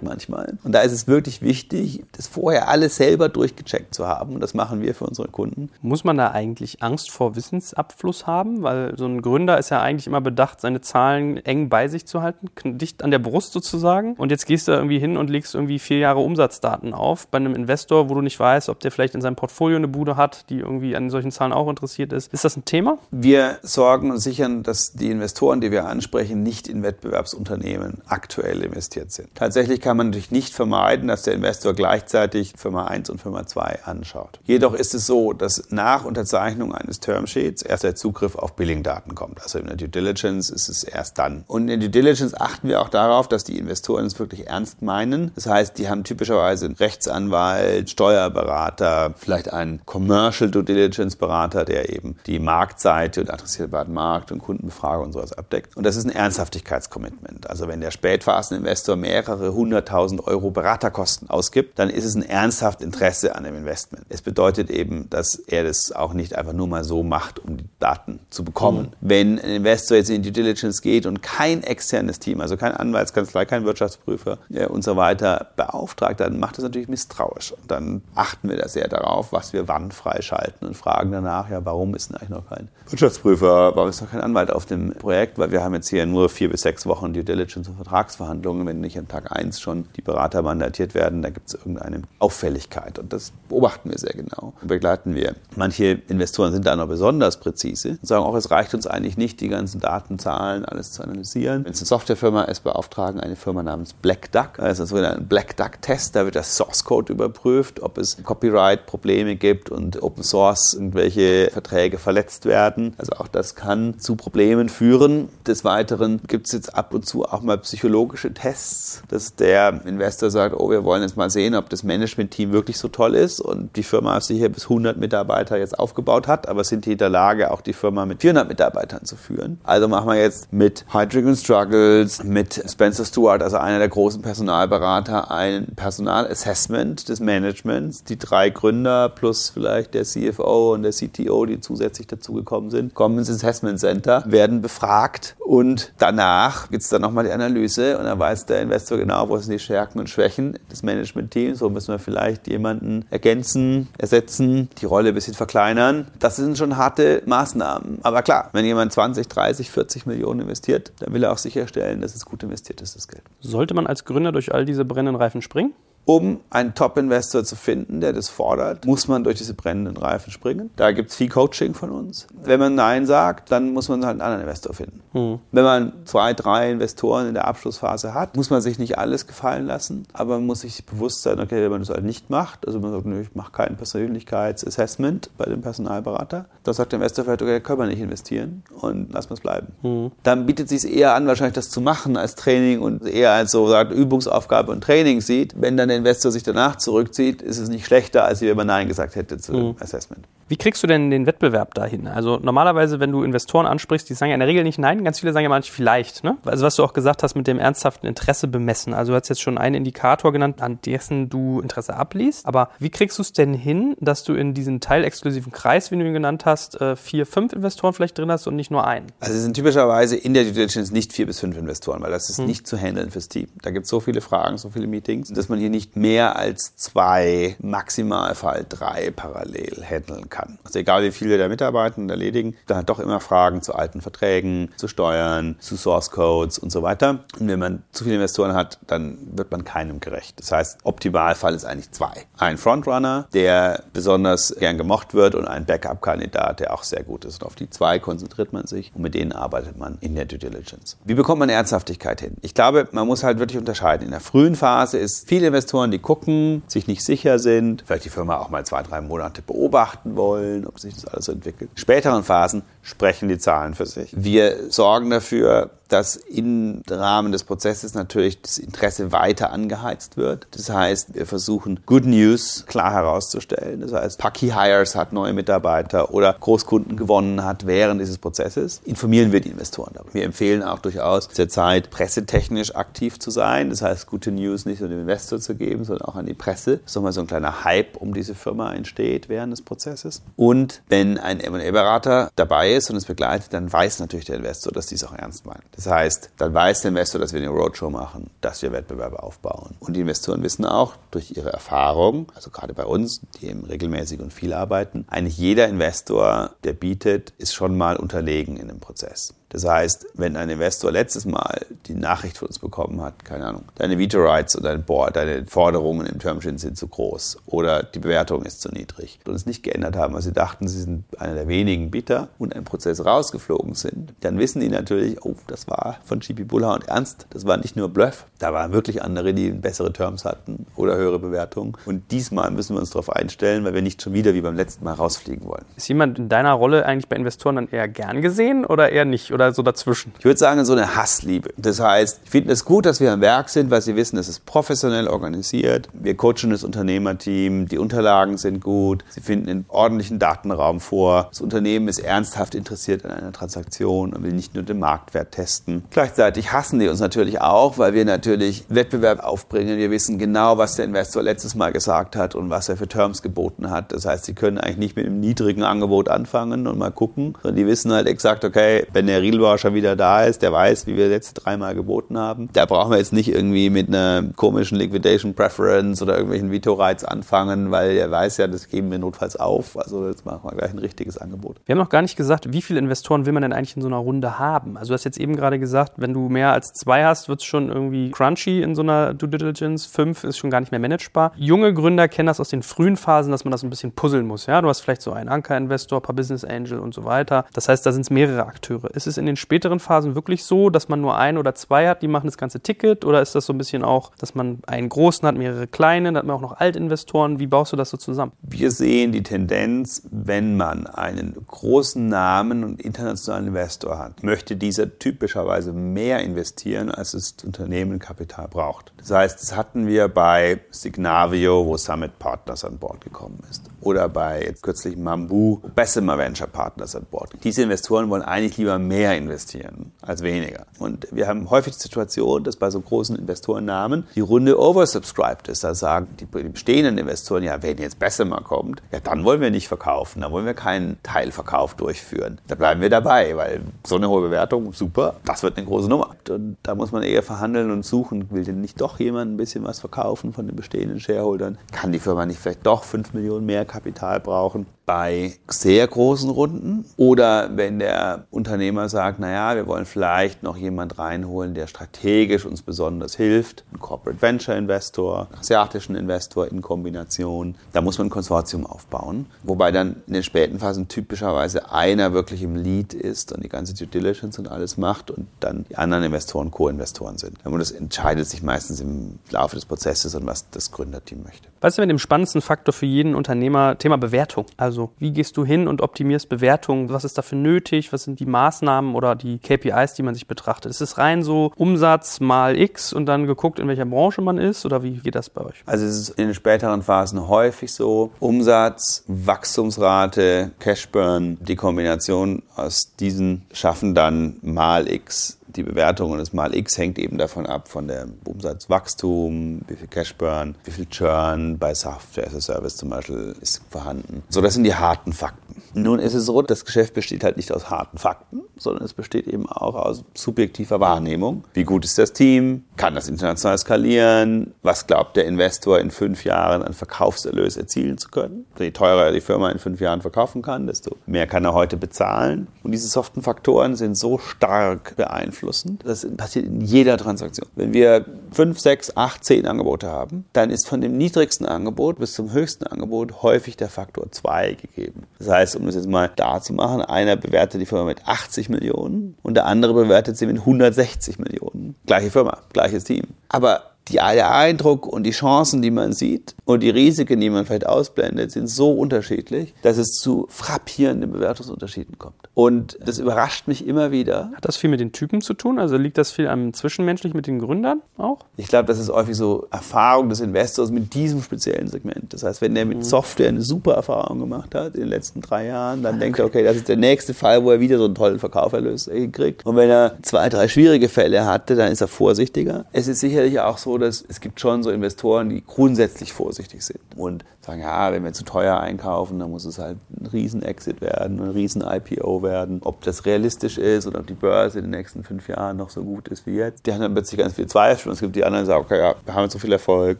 [0.02, 0.58] manchmal.
[0.64, 4.34] Und da ist es wirklich wichtig, das vorher alles selber durchgecheckt zu haben.
[4.34, 5.70] Und das machen wir für unsere Kunden.
[5.82, 8.64] Muss man da eigentlich Angst vor Wissensabfluss haben?
[8.64, 12.22] Weil so ein Gründer ist ja eigentlich immer bedacht, seine Zahlen eng bei sich zu
[12.22, 14.14] halten, dicht an der Brust sozusagen.
[14.14, 17.54] Und jetzt gehst du irgendwie hin und legst irgendwie vier Jahre Umsatzdaten auf bei einem
[17.54, 20.60] Investor, wo du nicht weißt, ob der vielleicht in seinem Portfolio eine Bude hat, die
[20.60, 22.32] irgendwie an solchen Zahlen auch interessiert ist.
[22.34, 22.98] Ist das ein Thema?
[23.12, 29.12] Wir sorgen und sichern, dass die Investoren, die wir ansprechen, nicht in Wettbewerbsunternehmen aktuell investiert
[29.12, 29.30] sind.
[29.36, 33.86] Tatsächlich kann man natürlich nicht vermeiden, dass der Investor gleichzeitig Firma 1 und Firma 2
[33.86, 34.40] anschaut.
[34.46, 39.42] Jedoch ist es so, dass nach Unterzeichnung eines Termsheets erst der Zugriff auf Billingdaten kommt.
[39.42, 41.44] Also in der Due Diligence ist es erst dann.
[41.48, 44.82] Und in der Due Diligence achten wir auch darauf, dass die Investoren es wirklich ernst
[44.82, 45.32] meinen.
[45.36, 52.18] Das heißt, die haben typischerweise einen Rechtsanwalt, Steuerberater, vielleicht einen Commercial Due Diligence-Berater, der eben
[52.26, 55.76] die Marktseite und adressierbaren Markt und Kundenbefragung und sowas abdeckt.
[55.78, 57.50] Und das ist ein Ernsthaftigkeitscommitment.
[57.50, 63.36] Also wenn der Spätphaseninvestor mehrere hunderttausend Euro Beraterkosten ausgibt, dann ist es ein ernsthaft Interesse
[63.36, 64.06] an dem Investment.
[64.10, 67.66] Es bedeutet eben, dass er das auch nicht einfach nur mal so macht, um die
[67.80, 68.94] Daten zu bekommen.
[69.02, 69.10] Mhm.
[69.10, 72.74] Wenn ein Investor jetzt in die Due Diligence geht und kein externes Team, also kein
[72.74, 77.52] Anwaltskanzlei, kein Wirtschaftsprüfer ja, und so weiter beauftragt, dann macht das natürlich misstrauisch.
[77.52, 81.64] Und dann achten wir da sehr darauf, was wir wann freischalten und fragen danach, ja,
[81.66, 85.38] warum ist denn eigentlich noch kein Wirtschaftsprüfer, warum ist noch kein Anwalt auf dem Projekt?
[85.38, 88.68] Weil wir haben jetzt hier nur vier bis sechs Wochen Due Diligence und Vertragsverhandlungen.
[88.68, 93.00] Wenn nicht an Tag eins schon die Berater mandatiert werden, da gibt es irgendeine Auffälligkeit.
[93.00, 95.36] Und das beobachten wir sehr genau und begleiten wir.
[95.56, 99.42] Manche Investoren sind da noch besonders präzise und sagen auch, es reicht uns eigentlich nicht,
[99.42, 101.66] die ganzen Daten, Zahlen, alles zu analysieren.
[101.66, 104.58] Wenn es eine Softwarefirma ist, beauftragen eine Firma namens Black Duck.
[104.58, 109.36] Das ist ein Black Duck Test, da wird der Source Code überprüft, ob es Copyright-Probleme
[109.36, 112.94] gibt und Open Source irgendwelche Verträge verletzt werden.
[112.98, 115.30] Also auch das kann zu Problemen führen.
[115.46, 120.30] Des Weiteren gibt es jetzt ab und zu auch mal psychologische Tests, dass der Investor
[120.30, 123.76] sagt, oh, wir wollen jetzt mal sehen, ob das Management-Team wirklich so toll ist und
[123.76, 127.52] die Firma sicher bis 100 Mitarbeiter jetzt aufgebaut hat, aber sind die in der Lage,
[127.52, 129.60] auch die Firma mit 400 Mitarbeitern zu führen.
[129.64, 135.32] Also machen wir jetzt mit Hydrogen Struggles, mit Spencer Stewart, also einer der großen Personalberater,
[135.32, 138.04] ein Personalassessment des Managements.
[138.04, 143.18] Die drei Gründer plus vielleicht der CFO und der CTO, die zusätzlich dazugekommen sind, kommen
[143.18, 148.20] ins Assessment Center, werden befragt und danach gibt es dann nochmal die Analyse und dann
[148.20, 152.00] weiß der Investor genau, wo sind die Stärken und Schwächen des Management-Teams, wo müssen wir
[152.00, 156.08] vielleicht jemanden ergänzen, ersetzen, die Rolle ein bisschen verkleinern.
[156.20, 158.00] Das sind schon harte Maßnahmen.
[158.04, 162.16] Aber klar, wenn jemand 20, 30, 40 Millionen investiert, dann will er auch sicherstellen, dass
[162.16, 163.24] es gut investiert ist, das Geld.
[163.40, 165.74] Sollte man als Gründer durch all diese brennenden Reifen springen?
[166.06, 170.72] Um einen Top-Investor zu finden, der das fordert, muss man durch diese brennenden Reifen springen.
[170.76, 172.28] Da gibt es viel Coaching von uns.
[172.44, 175.02] Wenn man Nein sagt, dann muss man halt einen anderen Investor finden.
[175.14, 175.40] Mhm.
[175.52, 179.68] Wenn man zwei, drei Investoren in der Abschlussphase hat, muss man sich nicht alles gefallen
[179.68, 182.80] lassen, aber man muss sich bewusst sein, okay, wenn man das halt nicht macht, also
[182.80, 187.42] man sagt, nö, ich mache kein Persönlichkeitsassessment bei dem Personalberater, dann sagt der Investor vielleicht,
[187.44, 189.68] okay, können wir nicht investieren und lassen wir es bleiben.
[189.84, 190.12] Mhm.
[190.24, 193.52] Dann bietet es sich eher an, wahrscheinlich das zu machen als Training und eher als
[193.52, 195.54] so sagt, Übungsaufgabe und Training sieht.
[195.62, 198.88] Wenn dann der Investor sich danach zurückzieht, ist es nicht schlechter, als wenn man Nein
[198.88, 199.76] gesagt hätte zu dem mhm.
[199.80, 200.26] Assessment.
[200.52, 202.08] Wie kriegst du denn den Wettbewerb dahin?
[202.08, 205.22] Also normalerweise, wenn du Investoren ansprichst, die sagen ja in der Regel nicht nein, ganz
[205.22, 206.26] viele sagen ja manchmal vielleicht.
[206.26, 206.36] Ne?
[206.44, 208.94] Also was du auch gesagt hast mit dem ernsthaften Interesse bemessen.
[208.94, 212.46] Also du hast jetzt schon einen Indikator genannt, an dessen du Interesse abliest.
[212.46, 216.06] Aber wie kriegst du es denn hin, dass du in diesen teilexklusiven Kreis, wie du
[216.06, 219.08] ihn genannt hast, äh, vier, fünf Investoren vielleicht drin hast und nicht nur einen?
[219.22, 222.30] Also es sind typischerweise in der Due Diligence nicht vier bis fünf Investoren, weil das
[222.30, 222.48] ist hm.
[222.48, 223.48] nicht zu handeln fürs Team.
[223.62, 226.76] Da gibt es so viele Fragen, so viele Meetings, dass man hier nicht mehr als
[226.76, 230.60] zwei, maximal Fall drei parallel handeln kann kann.
[230.64, 234.02] Also egal wie viele da mitarbeiten und erledigen, da hat doch immer Fragen zu alten
[234.02, 237.24] Verträgen, zu Steuern, zu Source Codes und so weiter.
[237.40, 240.40] Und wenn man zu viele Investoren hat, dann wird man keinem gerecht.
[240.40, 242.26] Das heißt, Optimalfall ist eigentlich zwei.
[242.38, 247.42] Ein Frontrunner, der besonders gern gemocht wird und ein Backup-Kandidat, der auch sehr gut ist.
[247.42, 250.40] Und auf die zwei konzentriert man sich und mit denen arbeitet man in der Due
[250.40, 250.98] Diligence.
[251.06, 252.36] Wie bekommt man Ernsthaftigkeit hin?
[252.42, 254.06] Ich glaube, man muss halt wirklich unterscheiden.
[254.06, 258.10] In der frühen Phase ist viele Investoren, die gucken, sich nicht sicher sind, vielleicht die
[258.10, 260.31] Firma auch mal zwei, drei Monate beobachten wollen,
[260.66, 261.72] ob sich das alles entwickelt.
[261.76, 264.10] Späteren Phasen sprechen die Zahlen für sich.
[264.16, 270.48] Wir sorgen dafür, dass im Rahmen des Prozesses natürlich das Interesse weiter angeheizt wird.
[270.52, 273.82] Das heißt, wir versuchen Good News klar herauszustellen.
[273.82, 278.82] Das heißt, Paki Hires hat neue Mitarbeiter oder Großkunden gewonnen hat während dieses Prozesses.
[278.86, 280.14] Informieren wir die Investoren darüber.
[280.14, 283.70] Wir empfehlen auch durchaus zur Zeit pressetechnisch aktiv zu sein.
[283.70, 286.78] Das heißt, gute News nicht nur dem Investor zu geben, sondern auch an die Presse.
[286.78, 290.22] Das ist nochmal so ein kleiner Hype um diese Firma entsteht während des Prozesses.
[290.38, 294.86] Und wenn ein M&A-Berater dabei ist und es begleitet, dann weiß natürlich der Investor, dass
[294.86, 295.64] dies auch ernst meint.
[295.76, 299.76] Das heißt, dann weiß der Investor, dass wir eine Roadshow machen, dass wir Wettbewerbe aufbauen.
[299.80, 304.20] Und die Investoren wissen auch durch ihre Erfahrung, also gerade bei uns, die eben regelmäßig
[304.20, 309.34] und viel arbeiten, eigentlich jeder Investor, der bietet, ist schon mal unterlegen in dem Prozess.
[309.52, 313.66] Das heißt, wenn ein Investor letztes Mal die Nachricht von uns bekommen hat, keine Ahnung,
[313.76, 318.44] deine Veto-Rights oder dein Board, deine Forderungen im Termsheet sind zu groß oder die Bewertung
[318.44, 321.50] ist zu niedrig und es nicht geändert haben, weil sie dachten, sie sind einer der
[321.50, 326.20] wenigen Bieter und ein Prozess rausgeflogen sind, dann wissen die natürlich, oh, das war von
[326.20, 330.24] GP Bullhound ernst, das war nicht nur Bluff, da waren wirklich andere, die bessere Terms
[330.24, 334.14] hatten oder höhere Bewertungen und diesmal müssen wir uns darauf einstellen, weil wir nicht schon
[334.14, 335.66] wieder wie beim letzten Mal rausfliegen wollen.
[335.76, 339.34] Ist jemand in deiner Rolle eigentlich bei Investoren dann eher gern gesehen oder eher nicht?
[339.34, 340.14] Oder oder so dazwischen?
[340.20, 341.50] Ich würde sagen, so eine Hassliebe.
[341.58, 344.28] Das heißt, ich finde es gut, dass wir am Werk sind, weil sie wissen, es
[344.28, 345.90] ist professionell organisiert.
[345.94, 351.28] Wir coachen das Unternehmerteam, die Unterlagen sind gut, sie finden einen ordentlichen Datenraum vor.
[351.30, 355.84] Das Unternehmen ist ernsthaft interessiert an einer Transaktion und will nicht nur den Marktwert testen.
[355.90, 359.78] Gleichzeitig hassen die uns natürlich auch, weil wir natürlich Wettbewerb aufbringen.
[359.78, 363.22] Wir wissen genau, was der Investor letztes Mal gesagt hat und was er für Terms
[363.22, 363.92] geboten hat.
[363.92, 367.56] Das heißt, sie können eigentlich nicht mit einem niedrigen Angebot anfangen und mal gucken, sondern
[367.56, 370.96] die wissen halt exakt, okay, wenn der Rielbauer schon wieder da ist, der weiß, wie
[370.96, 372.50] wir letzte dreimal geboten haben.
[372.54, 377.72] Da brauchen wir jetzt nicht irgendwie mit einer komischen Liquidation Preference oder irgendwelchen Veto-Rights anfangen,
[377.72, 379.78] weil er weiß ja, das geben wir notfalls auf.
[379.78, 381.58] Also jetzt machen wir gleich ein richtiges Angebot.
[381.66, 383.88] Wir haben noch gar nicht gesagt, wie viele Investoren will man denn eigentlich in so
[383.88, 384.78] einer Runde haben?
[384.78, 387.46] Also du hast jetzt eben gerade gesagt, wenn du mehr als zwei hast, wird es
[387.46, 389.86] schon irgendwie crunchy in so einer Due Diligence.
[389.86, 391.32] Fünf ist schon gar nicht mehr managebar.
[391.36, 394.46] Junge Gründer kennen das aus den frühen Phasen, dass man das ein bisschen puzzeln muss.
[394.46, 397.46] Ja, du hast vielleicht so einen Anker-Investor, ein paar Business Angel und so weiter.
[397.54, 398.92] Das heißt, da sind es mehrere Akteure.
[398.94, 402.02] Ist es in den späteren Phasen wirklich so, dass man nur ein oder zwei hat,
[402.02, 403.06] die machen das ganze Ticket?
[403.06, 406.18] Oder ist das so ein bisschen auch, dass man einen großen hat, mehrere kleine, dann
[406.18, 407.40] hat man auch noch Altinvestoren?
[407.40, 408.34] Wie baust du das so zusammen?
[408.42, 414.98] Wir sehen die Tendenz, wenn man einen großen Namen und internationalen Investor hat, möchte dieser
[415.00, 418.94] typischerweise mehr investieren, als das Unternehmen Kapital braucht.
[418.98, 423.70] Das heißt, das hatten wir bei Signavio, wo Summit Partners an Bord gekommen ist.
[423.82, 427.34] Oder bei jetzt kürzlich Mambu, Bessemer Venture Partners an Bord.
[427.44, 430.66] Diese Investoren wollen eigentlich lieber mehr investieren als weniger.
[430.80, 435.64] Und wir haben häufig die Situation, dass bei so großen Investorennamen die Runde oversubscribed ist.
[435.64, 439.68] Da sagen die bestehenden Investoren, ja, wenn jetzt Bessemer kommt, ja, dann wollen wir nicht
[439.68, 442.40] verkaufen, dann wollen wir keinen Teilverkauf durchführen.
[442.48, 446.16] Da bleiben wir dabei, weil so eine hohe Bewertung, super, das wird eine große Nummer.
[446.30, 449.64] Und da muss man eher verhandeln und suchen, will denn nicht doch jemand ein bisschen
[449.64, 451.58] was verkaufen von den bestehenden Shareholdern?
[451.72, 454.66] Kann die Firma nicht vielleicht doch 5 Millionen mehr Kapital brauchen?
[454.92, 461.00] Bei sehr großen Runden oder wenn der Unternehmer sagt, naja, wir wollen vielleicht noch jemand
[461.00, 467.80] reinholen, der strategisch uns besonders hilft, ein Corporate Venture Investor, asiatischen Investor in Kombination, da
[467.80, 472.58] muss man ein Konsortium aufbauen, wobei dann in den späten Phasen typischerweise einer wirklich im
[472.58, 476.52] Lead ist und die ganze Due Diligence und alles macht und dann die anderen Investoren
[476.52, 477.38] Co-Investoren sind.
[477.46, 481.48] Und das entscheidet sich meistens im Laufe des Prozesses und was das Gründerteam möchte.
[481.62, 483.78] Was ist mit dem spannendsten Faktor für jeden Unternehmer?
[483.78, 484.48] Thema Bewertung.
[484.58, 486.90] Also also wie gehst du hin und optimierst Bewertungen?
[486.90, 487.94] Was ist dafür nötig?
[487.94, 490.72] Was sind die Maßnahmen oder die KPIs, die man sich betrachtet?
[490.72, 494.66] Ist es rein so Umsatz mal X und dann geguckt, in welcher Branche man ist?
[494.66, 495.62] Oder wie geht das bei euch?
[495.66, 498.12] Also es ist in den späteren Phasen häufig so.
[498.20, 506.34] Umsatz, Wachstumsrate, Cashburn, die Kombination aus diesen schaffen dann mal X die Bewertung und das
[506.34, 511.58] mal X hängt eben davon ab, von dem Umsatzwachstum, wie viel Cashburn, wie viel Churn
[511.58, 514.24] bei Software as a Service zum Beispiel ist vorhanden.
[514.30, 515.62] So, das sind die harten Fakten.
[515.74, 519.28] Nun ist es so, das Geschäft besteht halt nicht aus harten Fakten, sondern es besteht
[519.28, 521.44] eben auch aus subjektiver Wahrnehmung.
[521.54, 522.66] Wie gut ist das Team?
[522.78, 524.54] Kann das international skalieren?
[524.64, 528.46] Was glaubt der Investor in fünf Jahren an Verkaufserlös erzielen zu können?
[528.60, 531.78] Je teurer er die Firma in fünf Jahren verkaufen kann, desto mehr kann er heute
[531.78, 532.48] bezahlen.
[532.64, 534.96] Und diese soften Faktoren sind so stark
[535.42, 535.82] beeinflussend.
[535.86, 537.48] Das passiert in jeder Transaktion.
[537.56, 542.14] Wenn wir fünf, sechs, acht, zehn Angebote haben, dann ist von dem niedrigsten Angebot bis
[542.14, 545.04] zum höchsten Angebot häufig der Faktor zwei gegeben.
[545.20, 548.50] Das heißt, um das jetzt mal da zu machen, einer bewertet die Firma mit 80
[548.50, 551.76] Millionen und der andere bewertet sie mit 160 Millionen.
[551.86, 553.08] Gleiche Firma, gleiches Team.
[553.30, 557.46] Aber die, der Eindruck und die Chancen, die man sieht und die Risiken, die man
[557.46, 562.16] vielleicht ausblendet, sind so unterschiedlich, dass es zu frappierenden Bewertungsunterschieden kommt.
[562.34, 564.32] Und das überrascht mich immer wieder.
[564.36, 565.60] Hat das viel mit den Typen zu tun?
[565.60, 568.20] Also liegt das viel am Zwischenmenschlich mit den Gründern auch?
[568.38, 572.14] Ich glaube, das ist häufig so Erfahrung des Investors mit diesem speziellen Segment.
[572.14, 572.84] Das heißt, wenn der mit mhm.
[572.84, 576.04] Software eine super Erfahrung gemacht hat in den letzten drei Jahren, dann okay.
[576.04, 578.90] denkt er, okay, das ist der nächste Fall, wo er wieder so einen tollen Verkauferlös
[579.12, 579.46] kriegt.
[579.46, 582.66] Und wenn er zwei, drei schwierige Fälle hatte, dann ist er vorsichtiger.
[582.72, 586.80] Es ist sicherlich auch so, dass es gibt schon so Investoren, die grundsätzlich vorsichtig sind
[586.96, 591.20] und sagen, ja, wenn wir zu teuer einkaufen, dann muss es halt ein Riesen-Exit werden,
[591.20, 592.62] ein Riesen-IPO werden.
[592.64, 595.84] Ob das realistisch ist oder ob die Börse in den nächsten fünf Jahren noch so
[595.84, 596.66] gut ist wie jetzt.
[596.66, 598.80] Die haben dann plötzlich ganz viel Zweifel und es gibt die anderen, die sagen, okay,
[598.80, 600.00] ja, wir haben jetzt so viel Erfolg,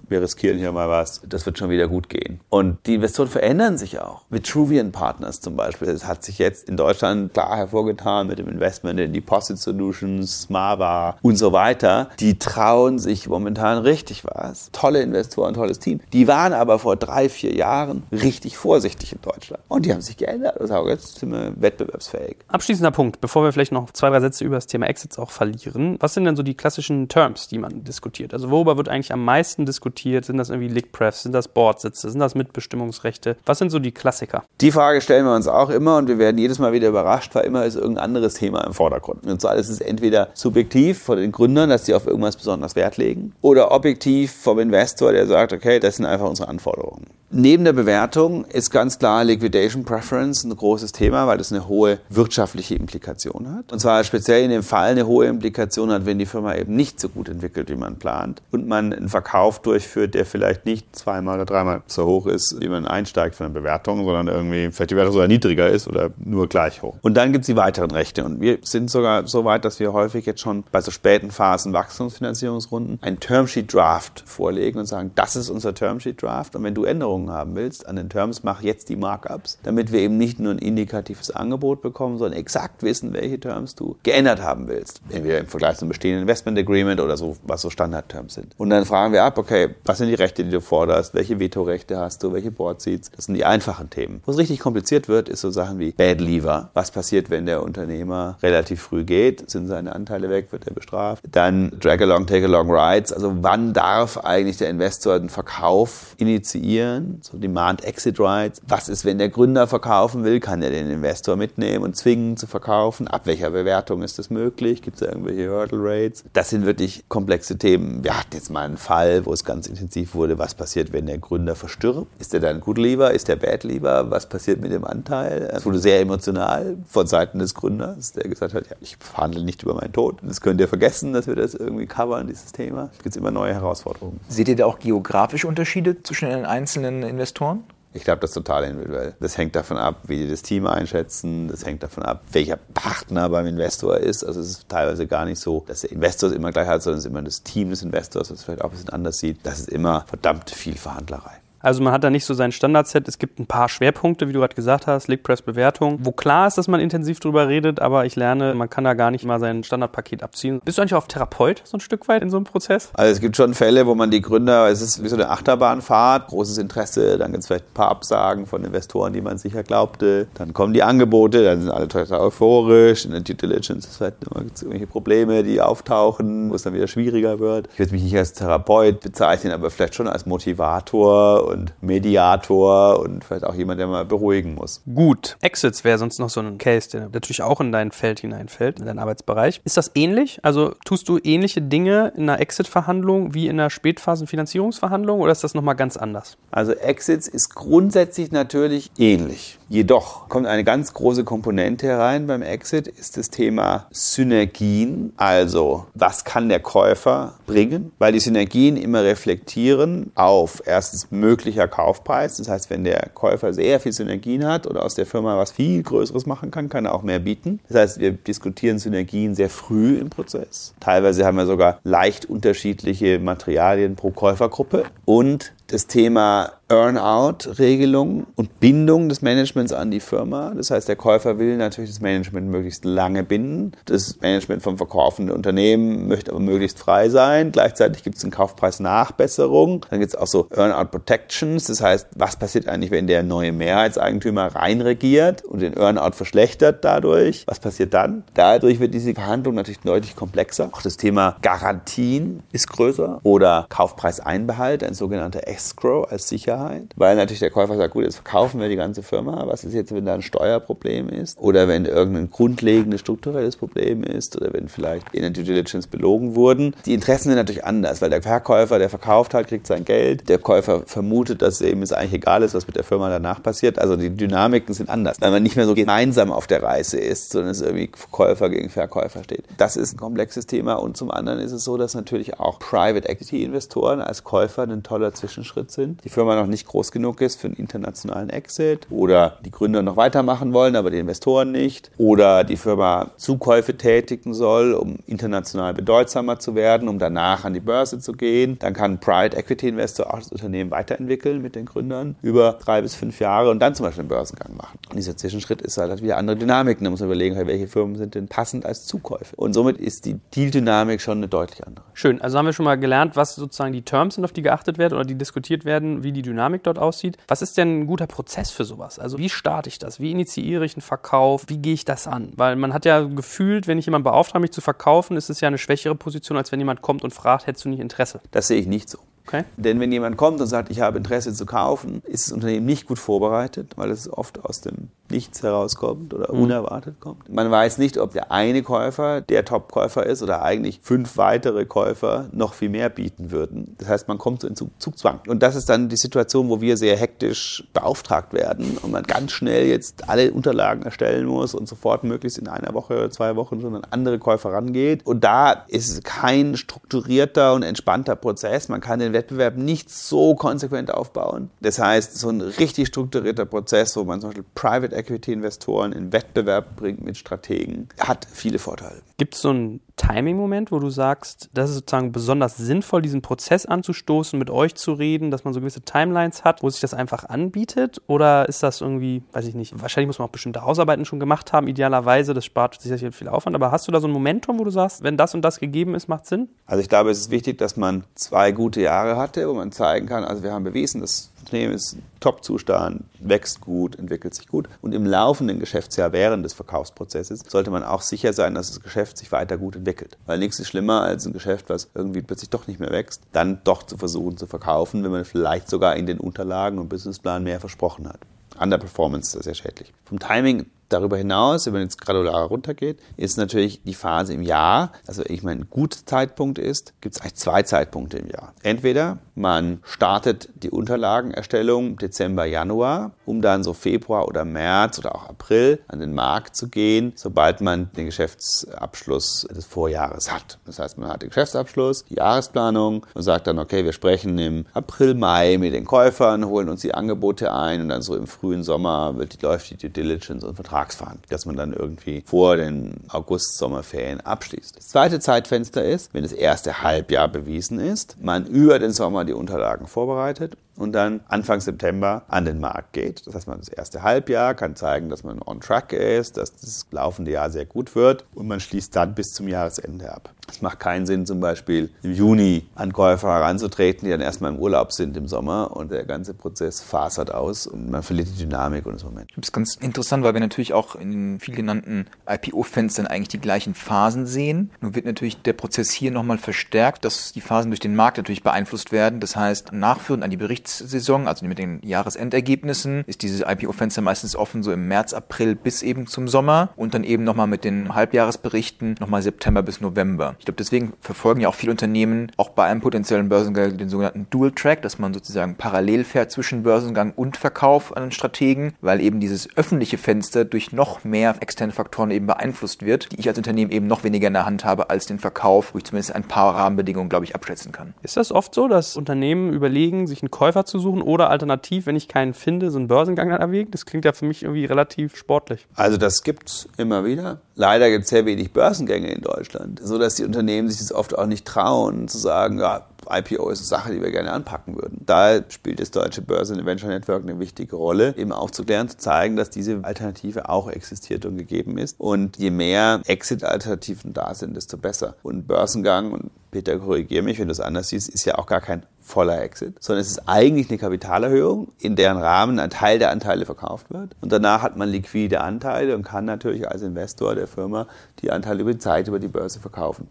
[0.10, 2.40] wir riskieren hier mal was, das wird schon wieder gut gehen.
[2.50, 4.22] Und die Investoren verändern sich auch.
[4.30, 9.00] Vitruvian Partners zum Beispiel, das hat sich jetzt in Deutschland klar hervorgetan mit dem Investment
[9.00, 12.10] in Deposit Solutions, Smava und so weiter.
[12.20, 14.70] Die trauen sich momentan richtig was.
[14.72, 16.00] Tolle Investoren, tolles Team.
[16.14, 19.64] Die waren aber vor drei, vier Jahren richtig vorsichtig in Deutschland.
[19.68, 22.38] Und die haben sich geändert und sagen, jetzt sind wir wettbewerbsfähig.
[22.48, 25.98] Abschließender Punkt, bevor wir vielleicht noch zwei, drei Sätze über das Thema Exits auch verlieren.
[26.00, 28.34] Was sind denn so die klassischen Terms, die man diskutiert?
[28.34, 30.26] Also worüber wird eigentlich am meisten diskutiert?
[30.26, 31.24] Sind das irgendwie Lickprefs?
[31.24, 32.10] Sind das Boardsitze?
[32.10, 33.38] Sind das Mitbestimmungsrechte?
[33.46, 34.44] Was sind so die Klassiker?
[34.62, 37.46] Die Frage stellen wir uns auch immer und wir werden jedes Mal wieder überrascht, weil
[37.46, 39.26] immer ist irgendein anderes Thema im Vordergrund.
[39.26, 42.98] Und zwar ist es entweder subjektiv von den Gründern, dass sie auf irgendwas besonders Wert
[42.98, 47.08] legen, oder objektiv vom Investor, der sagt, okay, das sind einfach unsere Anforderungen.
[47.34, 52.00] Neben der Bewertung ist ganz klar Liquidation Preference ein großes Thema, weil das eine hohe
[52.10, 53.72] wirtschaftliche Implikation hat.
[53.72, 57.00] Und zwar speziell in dem Fall eine hohe Implikation hat, wenn die Firma eben nicht
[57.00, 61.36] so gut entwickelt, wie man plant und man einen Verkauf durchführt, der vielleicht nicht zweimal
[61.36, 64.96] oder dreimal so hoch ist, wie man einsteigt von der Bewertung, sondern irgendwie vielleicht die
[64.96, 66.98] Bewertung sogar niedriger ist oder nur gleich hoch.
[67.02, 68.26] Und dann gibt es die weiteren Rechte.
[68.26, 71.72] Und wir sind sogar so weit, dass wir häufig jetzt schon bei so späten Phasen
[71.72, 76.56] Wachstumsfinanzierungsrunden ein Termsheet Draft vorlegen und sagen, das ist unser Termsheet Draft.
[76.56, 80.00] Und wenn du Änderungen haben willst an den Terms, mach jetzt die Markups, damit wir
[80.02, 84.68] eben nicht nur ein indikatives Angebot bekommen, sondern exakt wissen, welche Terms du geändert haben
[84.68, 85.02] willst.
[85.10, 88.54] Entweder im Vergleich zum bestehenden Investment Agreement oder so, was so Standard-Terms sind.
[88.60, 91.16] Und dann fragen wir ab, okay, was sind die Rechte, die du forderst?
[91.16, 92.34] Welche Vetorechte hast du?
[92.34, 93.10] Welche Board Seats?
[93.16, 94.22] Das sind die einfachen Themen.
[94.24, 96.70] Wo es richtig kompliziert wird, ist so Sachen wie Bad Lever.
[96.76, 99.50] Was passiert, wenn der Unternehmer relativ früh geht?
[99.50, 100.52] Sind seine Anteile weg?
[100.52, 101.24] Wird er bestraft?
[101.32, 103.12] Dann Drag Along, Take Along Rights.
[103.12, 107.20] Also wann darf eigentlich der Investor einen Verkauf initiieren?
[107.22, 108.62] so Demand-Exit-Rights.
[108.68, 110.40] Was ist, wenn der Gründer verkaufen will?
[110.40, 113.08] Kann er den Investor mitnehmen und zwingen zu verkaufen?
[113.08, 114.82] Ab welcher Bewertung ist das möglich?
[114.82, 116.24] Gibt es irgendwelche Hurdle Rates?
[116.34, 118.04] Das sind wirklich komplexe Themen.
[118.04, 121.18] Wir hatten jetzt mal einen Fall, wo es ganz intensiv wurde, was passiert, wenn der
[121.18, 122.08] Gründer verstirbt?
[122.20, 123.12] Ist er dann Good Lever?
[123.12, 124.10] Ist der Bad Lever?
[124.10, 125.50] Was passiert mit dem Anteil?
[125.54, 129.64] Es wurde sehr emotional von Seiten des Gründers, der gesagt hat, ja, ich verhandle nicht
[129.64, 130.18] über meinen Tod.
[130.22, 132.90] Das könnt ihr vergessen, dass wir das irgendwie covern, dieses Thema.
[132.98, 134.20] Es gibt immer neue Herausforderungen.
[134.28, 137.64] Seht ihr da auch geografische Unterschiede zwischen den einzelnen Investoren?
[137.94, 139.16] Ich glaube, das ist total individuell.
[139.20, 141.50] Das hängt davon ab, wie die das Team einschätzen.
[141.50, 144.24] Das hängt davon ab, welcher Partner beim Investor ist.
[144.24, 147.00] Also es ist teilweise gar nicht so, dass der Investor es immer gleich hat, sondern
[147.00, 149.40] es ist immer das Team des Investors, das vielleicht auch ein bisschen anders sieht.
[149.44, 151.42] Das ist immer verdammt viel Verhandlerei.
[151.62, 153.08] Also man hat da nicht so sein Standardset.
[153.08, 156.58] Es gibt ein paar Schwerpunkte, wie du gerade gesagt hast, Lickpress Bewertung, wo klar ist,
[156.58, 159.64] dass man intensiv drüber redet, aber ich lerne, man kann da gar nicht mal sein
[159.64, 160.62] Standardpaket abziehen.
[160.64, 162.90] Bist du eigentlich auch Therapeut so ein Stück weit in so einem Prozess?
[162.94, 166.28] Also es gibt schon Fälle, wo man die Gründer, es ist wie so eine Achterbahnfahrt,
[166.28, 170.28] großes Interesse, dann gibt es vielleicht ein paar Absagen von Investoren, die man sicher glaubte,
[170.34, 174.18] dann kommen die Angebote, dann sind alle total euphorisch, in der Due Diligence ist vielleicht
[174.24, 177.70] immer irgendwelche Probleme, die auftauchen, wo es dann wieder schwieriger wird.
[177.74, 183.24] Ich würde mich nicht als Therapeut bezeichnen, aber vielleicht schon als Motivator und Mediator und
[183.24, 184.82] vielleicht auch jemand, der mal beruhigen muss.
[184.94, 185.38] Gut.
[185.42, 188.86] Exits wäre sonst noch so ein Case, der natürlich auch in dein Feld hineinfällt, in
[188.86, 189.62] deinen Arbeitsbereich.
[189.64, 190.40] Ist das ähnlich?
[190.44, 195.54] Also tust du ähnliche Dinge in einer Exit-Verhandlung wie in einer Spätphasen-Finanzierungsverhandlung oder ist das
[195.54, 196.38] nochmal ganz anders?
[196.52, 199.58] Also Exits ist grundsätzlich natürlich ähnlich.
[199.72, 205.14] Jedoch kommt eine ganz große Komponente herein beim Exit, ist das Thema Synergien.
[205.16, 207.94] Also, was kann der Käufer bringen?
[207.98, 212.38] Weil die Synergien immer reflektieren auf erstens mögliche möglicher Kaufpreis.
[212.38, 215.82] Das heißt, wenn der Käufer sehr viel Synergien hat oder aus der Firma was viel
[215.82, 217.60] Größeres machen kann, kann er auch mehr bieten.
[217.68, 220.76] Das heißt, wir diskutieren Synergien sehr früh im Prozess.
[220.80, 229.10] Teilweise haben wir sogar leicht unterschiedliche Materialien pro Käufergruppe und das Thema Earn-out-Regelung und Bindung
[229.10, 230.54] des Managements an die Firma.
[230.56, 233.74] Das heißt, der Käufer will natürlich das Management möglichst lange binden.
[233.86, 237.52] Das Management vom verkaufenden Unternehmen möchte aber möglichst frei sein.
[237.52, 239.86] Gleichzeitig gibt es eine Kaufpreisnachbesserung.
[239.90, 241.66] Dann gibt es auch so Earn-out-Protections.
[241.66, 247.44] Das heißt, was passiert eigentlich, wenn der neue Mehrheitseigentümer reinregiert und den Earn-out verschlechtert dadurch?
[247.48, 248.24] Was passiert dann?
[248.34, 250.70] Dadurch wird diese Verhandlung natürlich deutlich komplexer.
[250.72, 256.61] Auch das Thema Garantien ist größer oder Kaufpreiseinbehalt, ein sogenannter Escrow als Sicherheit,
[256.96, 259.46] weil natürlich der Käufer sagt, gut, jetzt verkaufen wir die ganze Firma.
[259.48, 264.36] Was ist jetzt, wenn da ein Steuerproblem ist oder wenn irgendein grundlegendes strukturelles Problem ist
[264.36, 266.76] oder wenn vielleicht in der Due Diligence belogen wurden?
[266.86, 270.30] Die Interessen sind natürlich anders, weil der Verkäufer, der verkauft hat, kriegt sein Geld.
[270.30, 273.80] Der Käufer vermutet, dass eben es eigentlich egal ist, was mit der Firma danach passiert.
[273.80, 277.32] Also die Dynamiken sind anders, weil man nicht mehr so gemeinsam auf der Reise ist,
[277.32, 279.44] sondern es irgendwie Käufer gegen Verkäufer steht.
[279.58, 283.08] Das ist ein komplexes Thema und zum anderen ist es so, dass natürlich auch Private
[283.08, 287.22] Equity Investoren als Käufer ein toller Zwischenschritt Schritt sind, die Firma noch nicht groß genug
[287.22, 291.90] ist für einen internationalen Exit oder die Gründer noch weitermachen wollen, aber die Investoren nicht
[291.98, 297.60] oder die Firma Zukäufe tätigen soll, um international bedeutsamer zu werden, um danach an die
[297.60, 298.58] Börse zu gehen.
[298.60, 302.82] Dann kann ein Private Equity Investor auch das Unternehmen weiterentwickeln mit den Gründern über drei
[302.82, 304.80] bis fünf Jahre und dann zum Beispiel einen Börsengang machen.
[304.90, 306.84] Und dieser Zwischenschritt ist halt wieder andere Dynamiken.
[306.84, 309.36] Da muss man überlegen, welche Firmen sind denn passend als Zukäufe.
[309.36, 311.86] Und somit ist die Deal-Dynamik schon eine deutlich andere.
[311.94, 312.22] Schön.
[312.22, 314.96] Also haben wir schon mal gelernt, was sozusagen die Terms sind, auf die geachtet werden
[314.96, 317.18] oder die diskutiert werden, wie die Dynamik dort aussieht.
[317.28, 319.00] Was ist denn ein guter Prozess für sowas?
[319.00, 320.00] Also wie starte ich das?
[320.00, 321.46] Wie initiiere ich einen Verkauf?
[321.48, 322.32] Wie gehe ich das an?
[322.36, 325.48] Weil man hat ja gefühlt, wenn ich jemanden beauftrage, mich zu verkaufen, ist es ja
[325.48, 328.22] eine schwächere Position, als wenn jemand kommt und fragt, hättest du nicht Interesse?
[328.32, 329.00] Das sehe ich nicht so.
[329.26, 329.44] Okay.
[329.58, 332.88] Denn wenn jemand kommt und sagt, ich habe Interesse zu kaufen, ist das Unternehmen nicht
[332.88, 336.44] gut vorbereitet, weil es oft aus dem Nichts herauskommt oder mhm.
[336.44, 337.28] unerwartet kommt.
[337.30, 342.30] Man weiß nicht, ob der eine Käufer der Top-Käufer ist oder eigentlich fünf weitere Käufer
[342.32, 343.76] noch viel mehr bieten würden.
[343.78, 345.20] Das heißt, man kommt so in Zugzwang.
[345.28, 349.34] Und das ist dann die Situation, wo wir sehr hektisch beauftragt werden und man ganz
[349.34, 353.60] schnell jetzt alle Unterlagen erstellen muss und sofort möglichst in einer Woche oder zwei Wochen
[353.60, 355.06] schon an andere Käufer rangeht.
[355.06, 358.70] Und da ist kein strukturierter und entspannter Prozess.
[358.70, 361.50] Man kann den Wettbewerb nicht so konsequent aufbauen.
[361.62, 366.76] Das heißt, so ein richtig strukturierter Prozess, wo man zum Beispiel Private Equity-Investoren in Wettbewerb
[366.76, 369.02] bringt mit Strategen, hat viele Vorteile.
[369.18, 373.66] Gibt es so einen Timing-Moment, wo du sagst, das ist sozusagen besonders sinnvoll, diesen Prozess
[373.66, 377.26] anzustoßen, mit euch zu reden, dass man so gewisse Timelines hat, wo sich das einfach
[377.30, 378.02] anbietet?
[378.08, 381.54] Oder ist das irgendwie, weiß ich nicht, wahrscheinlich muss man auch bestimmte Hausarbeiten schon gemacht
[381.54, 384.64] haben, idealerweise, das spart sicher viel Aufwand, aber hast du da so ein Momentum, wo
[384.64, 386.50] du sagst, wenn das und das gegeben ist, macht Sinn?
[386.66, 390.08] Also ich glaube, es ist wichtig, dass man zwei gute Jahre hatte, wo man zeigen
[390.08, 394.70] kann, also wir haben bewiesen, dass Unternehmen ist Top-Zustand, wächst gut, entwickelt sich gut.
[394.82, 399.18] Und im laufenden Geschäftsjahr während des Verkaufsprozesses sollte man auch sicher sein, dass das Geschäft
[399.18, 400.18] sich weiter gut entwickelt.
[400.26, 403.62] Weil nichts ist schlimmer als ein Geschäft, was irgendwie plötzlich doch nicht mehr wächst, dann
[403.64, 407.60] doch zu versuchen zu verkaufen, wenn man vielleicht sogar in den Unterlagen und Businessplan mehr
[407.60, 408.20] versprochen hat.
[408.60, 409.94] Underperformance ist sehr schädlich.
[410.06, 414.92] Vom Timing Darüber hinaus, wenn man jetzt gradularer runtergeht, ist natürlich die Phase im Jahr,
[415.08, 418.54] also ich meine, ein guter Zeitpunkt ist, gibt es eigentlich zwei Zeitpunkte im Jahr.
[418.62, 425.30] Entweder man startet die Unterlagenerstellung Dezember, Januar, um dann so Februar oder März oder auch
[425.30, 430.60] April an den Markt zu gehen, sobald man den Geschäftsabschluss des Vorjahres hat.
[430.66, 434.66] Das heißt, man hat den Geschäftsabschluss, die Jahresplanung und sagt dann, okay, wir sprechen im
[434.74, 438.64] April, Mai mit den Käufern, holen uns die Angebote ein und dann so im frühen
[438.64, 442.58] Sommer wird die, läuft die Due Diligence und Vertrag Vertragsverhandlung, dass man dann irgendwie vor
[442.58, 444.78] den August-Sommerferien abschließt.
[444.78, 449.34] Das zweite Zeitfenster ist, wenn das erste Halbjahr bewiesen ist, man über den Sommer die
[449.34, 453.26] Unterlagen vorbereitet und dann Anfang September an den Markt geht.
[453.28, 456.88] Das heißt, man das erste Halbjahr kann zeigen, dass man on track ist, dass das
[456.92, 460.34] laufende Jahr sehr gut wird und man schließt dann bis zum Jahresende ab.
[460.50, 464.60] Es macht keinen Sinn, zum Beispiel im Juni an Käufer heranzutreten, die dann erstmal im
[464.60, 468.86] Urlaub sind im Sommer und der ganze Prozess fasert aus und man verliert die Dynamik
[468.86, 469.32] und das Moment.
[469.38, 473.40] Das ist ganz interessant, weil wir natürlich auch in den viel genannten IPO-Fenstern eigentlich die
[473.40, 474.72] gleichen Phasen sehen.
[474.82, 478.44] Nun wird natürlich der Prozess hier nochmal verstärkt, dass die Phasen durch den Markt natürlich
[478.44, 479.22] beeinflusst werden.
[479.22, 484.36] Das heißt, nachführend an die Berichte Berichtssaison, also mit den Jahresendergebnissen, ist dieses IPO-Fenster meistens
[484.36, 487.96] offen so im März, April bis eben zum Sommer und dann eben nochmal mit den
[487.96, 490.36] Halbjahresberichten nochmal September bis November.
[490.40, 494.28] Ich glaube, deswegen verfolgen ja auch viele Unternehmen auch bei einem potenziellen Börsengang den sogenannten
[494.30, 499.02] Dual Track, dass man sozusagen parallel fährt zwischen Börsengang und Verkauf an den Strategen, weil
[499.02, 503.38] eben dieses öffentliche Fenster durch noch mehr externe Faktoren eben beeinflusst wird, die ich als
[503.38, 506.24] Unternehmen eben noch weniger in der Hand habe als den Verkauf, wo ich zumindest ein
[506.24, 507.94] paar Rahmenbedingungen, glaube ich, abschätzen kann.
[508.04, 511.86] Ist das oft so, dass Unternehmen überlegen, sich einen Käufer Käufer zu suchen oder alternativ,
[511.86, 513.72] wenn ich keinen finde, so einen Börsengang dann erwägen?
[513.72, 515.66] Das klingt ja für mich irgendwie relativ sportlich.
[515.76, 517.40] Also das gibt's immer wieder.
[517.56, 521.18] Leider gibt es sehr wenig Börsengänge in Deutschland, so dass die Unternehmen sich das oft
[521.18, 525.02] auch nicht trauen, zu sagen, ja, IPO ist eine Sache, die wir gerne anpacken würden.
[525.06, 529.50] Da spielt das Deutsche Börse Venture Network eine wichtige Rolle, eben aufzuklären, zu zeigen, dass
[529.50, 532.00] diese Alternative auch existiert und gegeben ist.
[532.00, 535.16] Und je mehr Exit-Alternativen da sind, desto besser.
[535.24, 538.62] Und Börsengang, und Peter, korrigiere mich, wenn du es anders siehst, ist ja auch gar
[538.62, 543.12] kein voller Exit, sondern es ist eigentlich eine Kapitalerhöhung, in deren Rahmen ein Teil der
[543.12, 544.16] Anteile verkauft wird.
[544.22, 547.88] Und danach hat man liquide Anteile und kann natürlich als Investor der Firma
[548.22, 550.08] die Anteile über die Zeit über die Börse verkaufen.